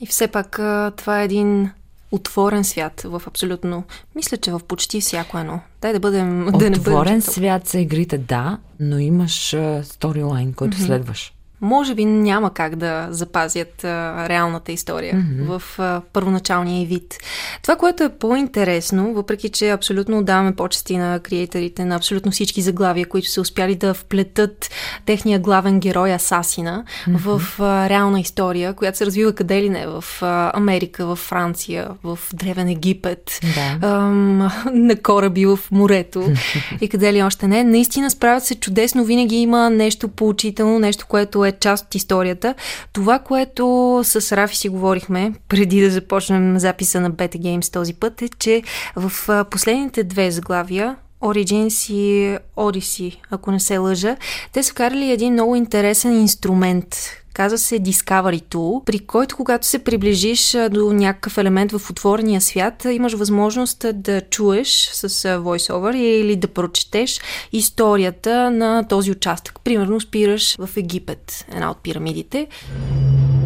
И 0.00 0.06
все 0.06 0.28
пак 0.28 0.60
това 0.96 1.20
е 1.20 1.24
един 1.24 1.70
отворен 2.12 2.64
свят 2.64 3.02
в 3.04 3.22
абсолютно, 3.26 3.84
мисля, 4.16 4.36
че 4.36 4.52
в 4.52 4.60
почти 4.68 5.00
всяко 5.00 5.38
едно. 5.38 5.60
Дай 5.82 5.92
да 5.92 6.00
бъдем... 6.00 6.48
Отворен 6.48 6.58
да 6.58 6.70
не 6.70 6.78
бъдем 6.78 7.20
свят 7.20 7.68
са 7.68 7.78
игрите, 7.78 8.18
да, 8.18 8.58
но 8.80 8.98
имаш 8.98 9.56
сторилайн, 9.82 10.52
който 10.52 10.76
mm-hmm. 10.76 10.86
следваш 10.86 11.32
може 11.60 11.94
би 11.94 12.04
няма 12.04 12.54
как 12.54 12.76
да 12.76 13.06
запазят 13.10 13.84
а, 13.84 14.28
реалната 14.28 14.72
история 14.72 15.14
mm-hmm. 15.14 15.58
в 15.58 15.78
а, 15.78 16.02
първоначалния 16.12 16.86
вид. 16.86 17.18
Това, 17.62 17.76
което 17.76 18.02
е 18.02 18.08
по-интересно, 18.08 19.14
въпреки 19.14 19.48
че 19.48 19.70
абсолютно 19.70 20.18
отдаваме 20.18 20.56
почести 20.56 20.96
на 20.96 21.20
креаторите 21.20 21.84
на 21.84 21.96
абсолютно 21.96 22.32
всички 22.32 22.62
заглавия, 22.62 23.06
които 23.06 23.28
са 23.28 23.40
успяли 23.40 23.74
да 23.74 23.94
вплетат 23.94 24.70
техния 25.06 25.38
главен 25.38 25.80
герой 25.80 26.12
Асасина 26.14 26.84
mm-hmm. 26.84 27.16
в 27.16 27.60
а, 27.60 27.88
реална 27.88 28.20
история, 28.20 28.74
която 28.74 28.98
се 28.98 29.06
развива 29.06 29.32
къде 29.32 29.62
ли 29.62 29.68
не, 29.68 29.86
в 29.86 30.04
а, 30.22 30.52
Америка, 30.54 31.06
в 31.06 31.16
Франция, 31.16 31.88
в 32.04 32.18
Древен 32.34 32.68
Египет, 32.68 33.40
да. 33.54 33.88
ам, 33.88 34.38
на 34.72 34.96
кораби 34.96 35.46
в 35.46 35.58
морето 35.70 36.26
и 36.80 36.88
къде 36.88 37.12
ли 37.12 37.22
още 37.22 37.48
не. 37.48 37.64
Наистина 37.64 38.10
справят 38.10 38.44
се 38.44 38.54
чудесно, 38.54 39.04
винаги 39.04 39.36
има 39.36 39.70
нещо 39.70 40.08
поучително, 40.08 40.78
нещо, 40.78 41.06
което 41.08 41.44
е 41.44 41.49
е 41.50 41.58
част 41.58 41.86
от 41.86 41.94
историята. 41.94 42.54
Това, 42.92 43.18
което 43.18 44.00
с 44.04 44.36
Рафи 44.36 44.56
си 44.56 44.68
говорихме 44.68 45.32
преди 45.48 45.80
да 45.80 45.90
започнем 45.90 46.58
записа 46.58 47.00
на 47.00 47.10
Beta 47.10 47.36
Games 47.36 47.72
този 47.72 47.94
път 47.94 48.22
е, 48.22 48.28
че 48.38 48.62
в 48.96 49.44
последните 49.50 50.04
две 50.04 50.30
заглавия 50.30 50.96
Origins 51.20 51.92
и 51.92 52.38
Odyssey, 52.56 53.16
ако 53.30 53.50
не 53.50 53.60
се 53.60 53.78
лъжа, 53.78 54.16
те 54.52 54.62
са 54.62 54.74
карали 54.74 55.10
един 55.10 55.32
много 55.32 55.56
интересен 55.56 56.20
инструмент, 56.20 56.96
Казва 57.32 57.58
се 57.58 57.80
Discovery 57.80 58.42
Tool, 58.54 58.84
при 58.84 58.98
който 58.98 59.36
когато 59.36 59.66
се 59.66 59.78
приближиш 59.78 60.56
до 60.70 60.92
някакъв 60.92 61.38
елемент 61.38 61.72
в 61.72 61.90
отворения 61.90 62.40
свят, 62.40 62.86
имаш 62.90 63.12
възможност 63.12 63.86
да 63.94 64.20
чуеш 64.20 64.90
с 64.92 65.08
voiceover 65.38 65.96
или 65.96 66.36
да 66.36 66.48
прочетеш 66.48 67.20
историята 67.52 68.50
на 68.50 68.88
този 68.88 69.10
участък. 69.10 69.60
Примерно 69.64 70.00
спираш 70.00 70.56
в 70.56 70.68
Египет, 70.76 71.46
една 71.52 71.70
от 71.70 71.78
пирамидите. 71.82 72.48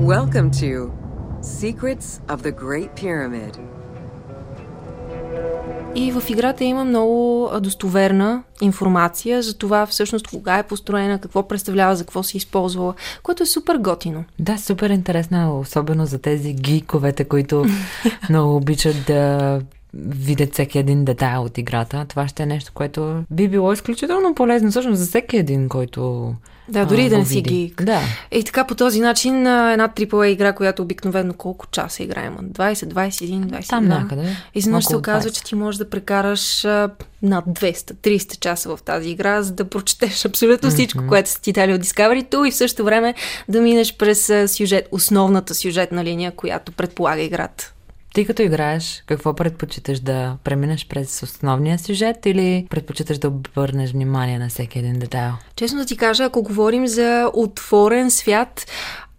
Welcome 0.01 0.51
to 0.51 0.91
Secrets 1.43 2.21
of 2.29 2.39
the 2.43 2.53
Great 2.53 2.91
Pyramid. 3.03 3.74
И 5.97 6.13
в 6.13 6.23
играта 6.31 6.65
има 6.65 6.85
много 6.85 7.51
достоверна 7.61 8.43
информация 8.61 9.43
за 9.43 9.59
това 9.59 9.87
всъщност 9.87 10.27
кога 10.29 10.59
е 10.59 10.63
построена, 10.63 11.19
какво 11.19 11.49
представлява, 11.49 11.97
за 11.97 12.05
какво 12.05 12.23
се 12.23 12.37
използвала, 12.37 12.95
което 13.23 13.43
е 13.43 13.47
супер 13.47 13.77
готино. 13.77 14.25
Да, 14.39 14.59
супер 14.59 14.91
интересно, 14.91 15.61
особено 15.61 16.07
за 16.07 16.19
тези 16.19 16.53
гиковете, 16.53 17.25
които 17.25 17.67
много 18.31 18.57
обичат 18.57 18.97
да 19.07 19.61
видят 19.95 20.53
всеки 20.53 20.79
един 20.79 21.05
детайл 21.05 21.43
от 21.43 21.59
играта. 21.59 22.05
Това 22.09 22.29
ще 22.29 22.43
е 22.43 22.47
нещо, 22.47 22.73
което 22.75 23.25
би 23.31 23.49
било 23.49 23.73
изключително 23.73 24.35
полезно 24.35 24.71
всъщност 24.71 25.01
за 25.01 25.07
всеки 25.07 25.37
един, 25.37 25.69
който 25.69 26.35
да, 26.69 26.87
дори 26.87 27.07
а, 27.07 27.11
да 27.11 27.19
не 27.19 27.27
си 27.27 27.43
гик. 27.43 27.85
Да. 27.85 28.01
И 28.33 28.45
така 28.45 28.65
по 28.65 28.75
този 28.75 29.01
начин 29.01 29.47
една 29.47 29.89
AAA 29.89 30.25
игра, 30.25 30.53
която 30.53 30.83
обикновено 30.83 31.35
колко 31.35 31.67
часа 31.67 32.03
играем? 32.03 32.37
20, 32.37 32.75
21, 32.75 33.45
22. 33.45 33.69
Там 33.69 33.89
някъде. 33.89 34.37
Изведнъж 34.55 34.85
се 34.85 34.97
оказва, 34.97 35.31
че 35.31 35.45
ти 35.45 35.55
можеш 35.55 35.79
да 35.79 35.91
прекараш 35.91 36.65
а, 36.65 36.91
над 37.23 37.45
200, 37.45 37.75
300 37.75 38.39
часа 38.39 38.77
в 38.77 38.83
тази 38.83 39.11
игра, 39.11 39.43
за 39.43 39.53
да 39.53 39.65
прочетеш 39.65 40.25
абсолютно 40.25 40.71
всичко, 40.71 40.99
mm-hmm. 40.99 41.09
което 41.09 41.31
са 41.31 41.41
ти 41.41 41.53
дали 41.53 41.75
от 41.75 41.83
Discovery 41.83 42.49
и 42.49 42.51
в 42.51 42.57
същото 42.57 42.85
време 42.85 43.15
да 43.49 43.61
минеш 43.61 43.97
през 43.97 44.33
сюжет, 44.47 44.89
основната 44.91 45.55
сюжетна 45.55 46.05
линия, 46.05 46.33
която 46.33 46.73
предполага 46.73 47.23
играта. 47.23 47.74
Ти 48.15 48.27
като 48.27 48.43
играеш, 48.43 49.03
какво 49.07 49.35
предпочиташ 49.35 50.01
да 50.01 50.37
преминеш 50.45 50.89
през 50.89 51.23
основния 51.23 51.79
сюжет 51.79 52.27
или 52.27 52.67
предпочиташ 52.71 53.19
да 53.19 53.29
обърнеш 53.29 53.93
внимание 53.93 54.39
на 54.39 54.49
всеки 54.49 54.79
един 54.79 54.99
детайл? 54.99 55.33
Честно 55.57 55.79
да 55.79 55.87
ти 55.87 55.97
кажа, 55.97 56.25
ако 56.25 56.43
говорим 56.43 56.87
за 56.87 57.31
отворен 57.35 58.11
свят, 58.11 58.67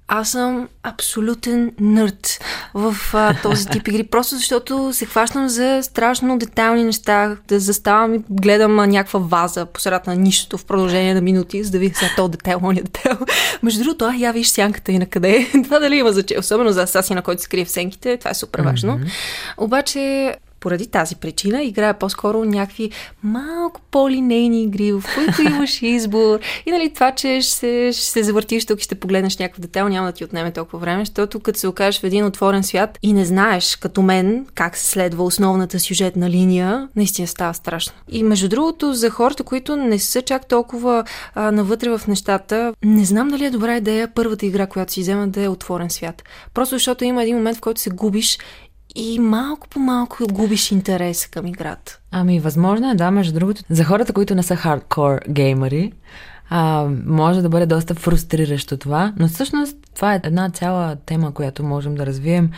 аз 0.07 0.29
съм 0.29 0.69
абсолютен 0.83 1.71
нърд 1.79 2.39
в 2.75 2.95
а, 3.13 3.41
този 3.41 3.67
тип 3.67 3.87
игри, 3.87 4.03
просто 4.03 4.35
защото 4.35 4.93
се 4.93 5.05
хващам 5.05 5.49
за 5.49 5.79
страшно 5.83 6.37
детайлни 6.37 6.83
неща, 6.83 7.37
да 7.47 7.59
заставам 7.59 8.13
и 8.13 8.21
гледам 8.29 8.79
а, 8.79 8.87
някаква 8.87 9.19
ваза 9.19 9.65
по 9.65 9.81
средата 9.81 10.09
на 10.09 10.15
нищото 10.15 10.57
в 10.57 10.65
продължение 10.65 11.13
на 11.13 11.21
минути, 11.21 11.63
за 11.63 11.71
да 11.71 11.79
видя 11.79 11.95
сега 11.95 12.11
то 12.15 12.27
детайл, 12.27 12.59
ония 12.63 12.83
детайл. 12.83 13.17
Между 13.63 13.83
другото, 13.83 14.05
а, 14.05 14.15
я 14.15 14.31
виж 14.31 14.47
сянката 14.47 14.91
и 14.91 14.99
на 14.99 15.05
къде. 15.05 15.47
това 15.63 15.79
дали 15.79 15.95
има 15.95 16.11
значение, 16.11 16.39
особено 16.39 16.71
за 16.71 16.83
асасина, 16.83 17.21
който 17.21 17.41
се 17.41 17.49
крие 17.49 17.65
в 17.65 17.71
сенките, 17.71 18.17
това 18.17 18.31
е 18.31 18.33
супер 18.33 18.61
важно. 18.61 18.93
Mm-hmm. 18.93 19.09
Обаче 19.57 20.35
поради 20.59 20.87
тази 20.87 21.15
причина 21.15 21.63
играя 21.63 21.93
по-скоро 21.93 22.45
някакви 22.45 22.91
малко 23.23 23.81
по-линейни 23.91 24.63
игри, 24.63 24.91
в 24.91 25.03
които 25.15 25.41
имаш 25.41 25.81
избор. 25.81 26.39
И 26.65 26.71
нали 26.71 26.93
това, 26.93 27.11
че 27.11 27.41
ще, 27.41 27.91
ще 27.93 28.05
се 28.05 28.23
завъртиш 28.23 28.65
тук 28.65 28.79
и 28.79 28.83
ще 28.83 28.95
погледнеш 28.95 29.37
някакъв 29.37 29.59
детайл, 29.59 29.89
няма 29.89 30.07
да 30.07 30.11
ти 30.11 30.23
отнеме 30.23 30.51
толкова 30.51 30.79
време, 30.79 31.01
защото 31.01 31.39
като 31.39 31.59
се 31.59 31.67
окажеш 31.67 32.01
в 32.01 32.03
един 32.03 32.25
отворен 32.25 32.63
свят 32.63 32.99
и 33.01 33.13
не 33.13 33.25
знаеш, 33.25 33.75
като 33.75 34.01
мен, 34.01 34.45
как 34.55 34.77
се 34.77 34.87
следва 34.87 35.23
основната 35.23 35.79
сюжетна 35.79 36.29
линия, 36.29 36.89
наистина 36.95 37.27
става 37.27 37.53
страшно. 37.53 37.93
И 38.11 38.23
между 38.23 38.49
другото, 38.49 38.93
за 38.93 39.09
хората, 39.09 39.43
които 39.43 39.75
не 39.75 39.99
са 39.99 40.21
чак 40.21 40.47
толкова 40.47 41.03
а, 41.35 41.51
навътре 41.51 41.97
в 41.97 42.01
нещата, 42.07 42.73
не 42.83 43.05
знам 43.05 43.27
дали 43.27 43.45
е 43.45 43.49
добра 43.49 43.77
идея 43.77 44.09
първата 44.15 44.45
игра, 44.45 44.67
която 44.67 44.93
си 44.93 45.01
взема 45.01 45.27
да 45.27 45.43
е 45.43 45.47
отворен 45.47 45.89
свят. 45.89 46.23
Просто 46.53 46.75
защото 46.75 47.03
има 47.03 47.23
един 47.23 47.35
момент, 47.35 47.57
в 47.57 47.61
който 47.61 47.81
се 47.81 47.89
губиш 47.89 48.37
и 48.95 49.19
малко 49.19 49.67
по 49.67 49.79
малко 49.79 50.17
губиш 50.31 50.71
интерес 50.71 51.27
към 51.27 51.47
играта. 51.47 51.99
Ами, 52.11 52.39
възможно 52.39 52.91
е, 52.91 52.95
да, 52.95 53.11
между 53.11 53.33
другото. 53.33 53.61
За 53.69 53.83
хората, 53.83 54.13
които 54.13 54.35
не 54.35 54.43
са 54.43 54.55
хардкор 54.55 55.19
геймери, 55.29 55.91
а, 56.49 56.87
може 57.05 57.41
да 57.41 57.49
бъде 57.49 57.65
доста 57.65 57.95
фрустриращо 57.95 58.77
това, 58.77 59.13
но 59.19 59.27
всъщност 59.27 59.77
това 59.95 60.13
е 60.13 60.21
една 60.23 60.49
цяла 60.49 60.95
тема, 61.05 61.33
която 61.33 61.63
можем 61.63 61.95
да 61.95 62.05
развием. 62.05 62.49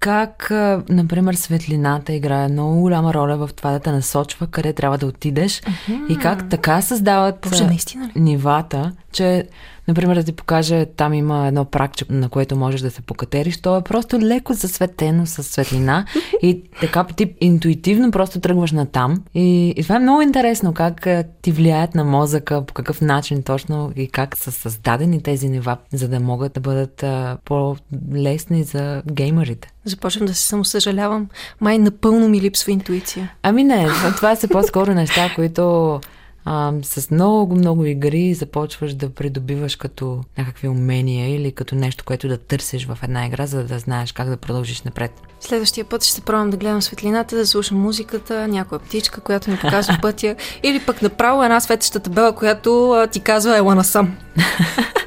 Как, 0.00 0.50
например, 0.88 1.34
светлината 1.34 2.12
играе 2.12 2.48
много 2.48 2.80
голяма 2.80 3.14
роля 3.14 3.36
в 3.36 3.50
това 3.56 3.70
да 3.70 3.80
те 3.80 3.92
насочва 3.92 4.46
къде 4.46 4.72
трябва 4.72 4.98
да 4.98 5.06
отидеш 5.06 5.60
uh-huh. 5.60 6.06
и 6.08 6.18
как 6.18 6.48
така 6.48 6.82
създават 6.82 7.48
Боже, 7.50 7.66
наистина 7.66 8.06
ли? 8.06 8.20
нивата, 8.20 8.92
че 9.12 9.48
Например, 9.88 10.16
да 10.16 10.22
ти 10.22 10.32
покаже, 10.32 10.86
там 10.96 11.14
има 11.14 11.46
едно 11.46 11.64
пракче, 11.64 12.04
на 12.10 12.28
което 12.28 12.56
можеш 12.56 12.80
да 12.80 12.90
се 12.90 13.02
покатериш. 13.02 13.60
То 13.60 13.76
е 13.76 13.82
просто 13.82 14.18
леко 14.18 14.52
засветено 14.52 15.26
с 15.26 15.42
светлина 15.42 16.04
и 16.42 16.62
така 16.80 17.06
ти 17.16 17.34
интуитивно 17.40 18.10
просто 18.10 18.40
тръгваш 18.40 18.72
на 18.72 18.86
там. 18.86 19.22
И, 19.34 19.74
и 19.76 19.82
това 19.82 19.96
е 19.96 19.98
много 19.98 20.22
интересно, 20.22 20.74
как 20.74 21.06
ти 21.42 21.52
влияят 21.52 21.94
на 21.94 22.04
мозъка, 22.04 22.64
по 22.66 22.74
какъв 22.74 23.00
начин 23.00 23.42
точно 23.42 23.92
и 23.96 24.08
как 24.08 24.36
са 24.36 24.52
създадени 24.52 25.22
тези 25.22 25.48
нива, 25.48 25.76
за 25.92 26.08
да 26.08 26.20
могат 26.20 26.52
да 26.52 26.60
бъдат 26.60 27.02
а, 27.02 27.38
по-лесни 27.44 28.62
за 28.62 29.02
геймерите. 29.12 29.68
Започвам 29.84 30.26
да 30.26 30.34
се 30.34 30.42
самосъжалявам. 30.42 31.28
Май 31.60 31.78
напълно 31.78 32.28
ми 32.28 32.40
липсва 32.40 32.72
интуиция. 32.72 33.32
Ами 33.42 33.64
не, 33.64 33.88
това 34.16 34.36
са 34.36 34.48
по-скоро 34.48 34.94
неща, 34.94 35.32
които 35.34 36.00
а, 36.48 36.72
с 36.82 37.10
много, 37.10 37.54
много 37.54 37.84
игри 37.84 38.34
започваш 38.34 38.94
да 38.94 39.10
придобиваш 39.10 39.76
като 39.76 40.20
някакви 40.38 40.68
умения 40.68 41.34
или 41.34 41.52
като 41.52 41.74
нещо, 41.74 42.04
което 42.04 42.28
да 42.28 42.38
търсиш 42.38 42.86
в 42.86 42.98
една 43.02 43.26
игра, 43.26 43.46
за 43.46 43.64
да 43.64 43.78
знаеш 43.78 44.12
как 44.12 44.28
да 44.28 44.36
продължиш 44.36 44.82
напред. 44.82 45.10
Следващия 45.40 45.84
път 45.84 46.04
ще 46.04 46.20
пробвам 46.20 46.50
да 46.50 46.56
гледам 46.56 46.82
светлината, 46.82 47.36
да 47.36 47.46
слушам 47.46 47.80
музиката, 47.80 48.48
някоя 48.48 48.78
птичка, 48.78 49.20
която 49.20 49.50
ми 49.50 49.58
показва 49.58 49.98
пътя, 50.02 50.36
или 50.62 50.80
пък 50.80 51.02
направо 51.02 51.44
една 51.44 51.60
светеща 51.60 52.00
табела, 52.00 52.32
която 52.32 52.90
а, 52.90 53.06
ти 53.06 53.20
казва 53.20 53.56
ела 53.56 53.74
насам. 53.74 54.16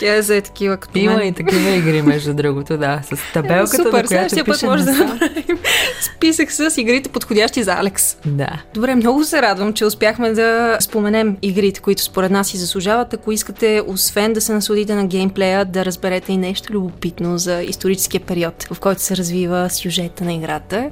Тя 0.00 0.14
е 0.14 0.22
за 0.22 0.40
такива 0.40 0.76
като 0.76 0.98
Има 0.98 1.14
мен. 1.14 1.28
и 1.28 1.32
такива 1.32 1.70
игри, 1.70 2.02
между 2.02 2.34
другото, 2.34 2.78
да. 2.78 3.00
С 3.04 3.18
табелката, 3.34 3.76
Супер, 3.76 3.92
на 3.92 4.04
която 4.04 4.44
път 4.44 4.62
може 4.62 4.84
да 4.84 4.92
направим 4.92 5.58
списък 6.02 6.52
с 6.52 6.74
игрите 6.76 7.08
подходящи 7.08 7.62
за 7.62 7.72
Алекс. 7.72 8.16
Да. 8.26 8.62
Добре, 8.74 8.94
много 8.94 9.24
се 9.24 9.42
радвам, 9.42 9.72
че 9.72 9.84
успяхме 9.84 10.32
да 10.32 10.76
споменем 10.80 11.36
игрите, 11.42 11.80
които 11.80 12.02
според 12.02 12.30
нас 12.30 12.48
си 12.48 12.56
заслужават. 12.56 13.14
Ако 13.14 13.32
искате, 13.32 13.82
освен 13.86 14.32
да 14.32 14.40
се 14.40 14.52
насладите 14.52 14.94
на 14.94 15.06
геймплея, 15.06 15.64
да 15.64 15.84
разберете 15.84 16.32
и 16.32 16.36
нещо 16.36 16.72
любопитно 16.72 17.38
за 17.38 17.62
историческия 17.62 18.20
период, 18.20 18.66
в 18.70 18.80
който 18.80 19.02
се 19.02 19.16
развива 19.16 19.70
сюжета 19.70 20.24
на 20.24 20.32
играта. 20.32 20.90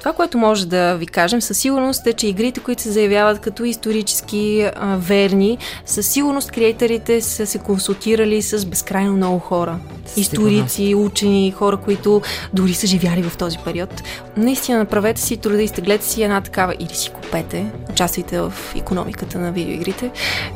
Това, 0.00 0.12
което 0.12 0.38
може 0.38 0.66
да 0.66 0.94
ви 0.94 1.06
кажем 1.06 1.40
със 1.40 1.58
сигурност 1.58 2.06
е, 2.06 2.12
че 2.12 2.26
игрите, 2.26 2.60
които 2.60 2.82
се 2.82 2.90
заявяват 2.90 3.40
като 3.40 3.64
исторически 3.64 4.70
а, 4.76 4.96
верни, 4.96 5.58
със 5.86 6.06
сигурност 6.06 6.50
креаторите 6.50 7.20
са 7.20 7.46
се 7.46 7.58
консултирали 7.58 8.42
с 8.42 8.66
безкрайно 8.66 9.12
много 9.12 9.38
хора. 9.38 9.78
Историци, 10.16 10.94
учени, 10.94 11.50
хора, 11.50 11.76
които 11.76 12.22
дори 12.54 12.74
са 12.74 12.86
живяли 12.86 13.22
в 13.22 13.36
този 13.36 13.58
период. 13.58 14.02
Наистина, 14.36 14.78
направете 14.78 15.20
си 15.20 15.36
труда 15.36 15.62
и 15.62 15.68
стеглете 15.68 16.04
си 16.04 16.22
една 16.22 16.40
такава 16.40 16.74
или 16.78 16.94
си 16.94 17.10
купете, 17.10 17.66
участвайте 17.90 18.40
в 18.40 18.52
економиката 18.76 19.38
на 19.38 19.52
видеоигрите, 19.52 20.10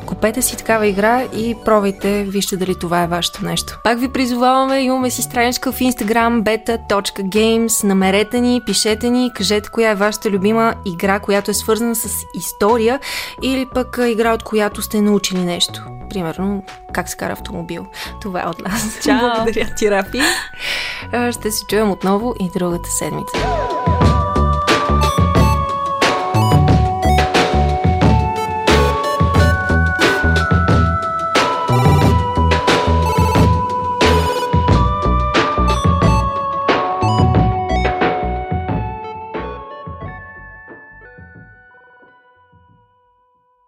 купете 0.05 0.41
си 0.41 0.57
такава 0.57 0.87
игра 0.87 1.23
и 1.37 1.55
пробайте, 1.65 2.23
вижте 2.23 2.57
дали 2.57 2.75
това 2.79 3.03
е 3.03 3.07
вашето 3.07 3.45
нещо. 3.45 3.79
Пак 3.83 3.99
ви 3.99 4.07
призоваваме, 4.07 4.81
имаме 4.81 5.09
си 5.09 5.21
страничка 5.21 5.71
в 5.71 5.79
Instagram 5.79 6.43
beta.games, 6.43 7.83
намерете 7.83 8.39
ни, 8.39 8.61
пишете 8.65 9.09
ни, 9.09 9.31
кажете 9.35 9.69
коя 9.69 9.91
е 9.91 9.95
вашата 9.95 10.29
любима 10.29 10.73
игра, 10.85 11.19
която 11.19 11.51
е 11.51 11.53
свързана 11.53 11.95
с 11.95 12.25
история 12.33 12.99
или 13.41 13.65
пък 13.73 13.99
игра, 14.07 14.33
от 14.33 14.43
която 14.43 14.81
сте 14.81 15.01
научили 15.01 15.45
нещо. 15.45 15.81
Примерно, 16.09 16.63
как 16.93 17.09
се 17.09 17.17
кара 17.17 17.33
автомобил. 17.33 17.85
Това 18.21 18.43
е 18.43 18.47
от 18.47 18.61
нас. 18.61 18.99
Чао! 19.03 19.19
Благодаря 19.19 19.75
ти, 19.75 19.91
Рафи. 19.91 20.21
Ще 21.31 21.51
се 21.51 21.65
чуем 21.65 21.91
отново 21.91 22.35
и 22.39 22.49
другата 22.49 22.89
седмица. 22.89 23.37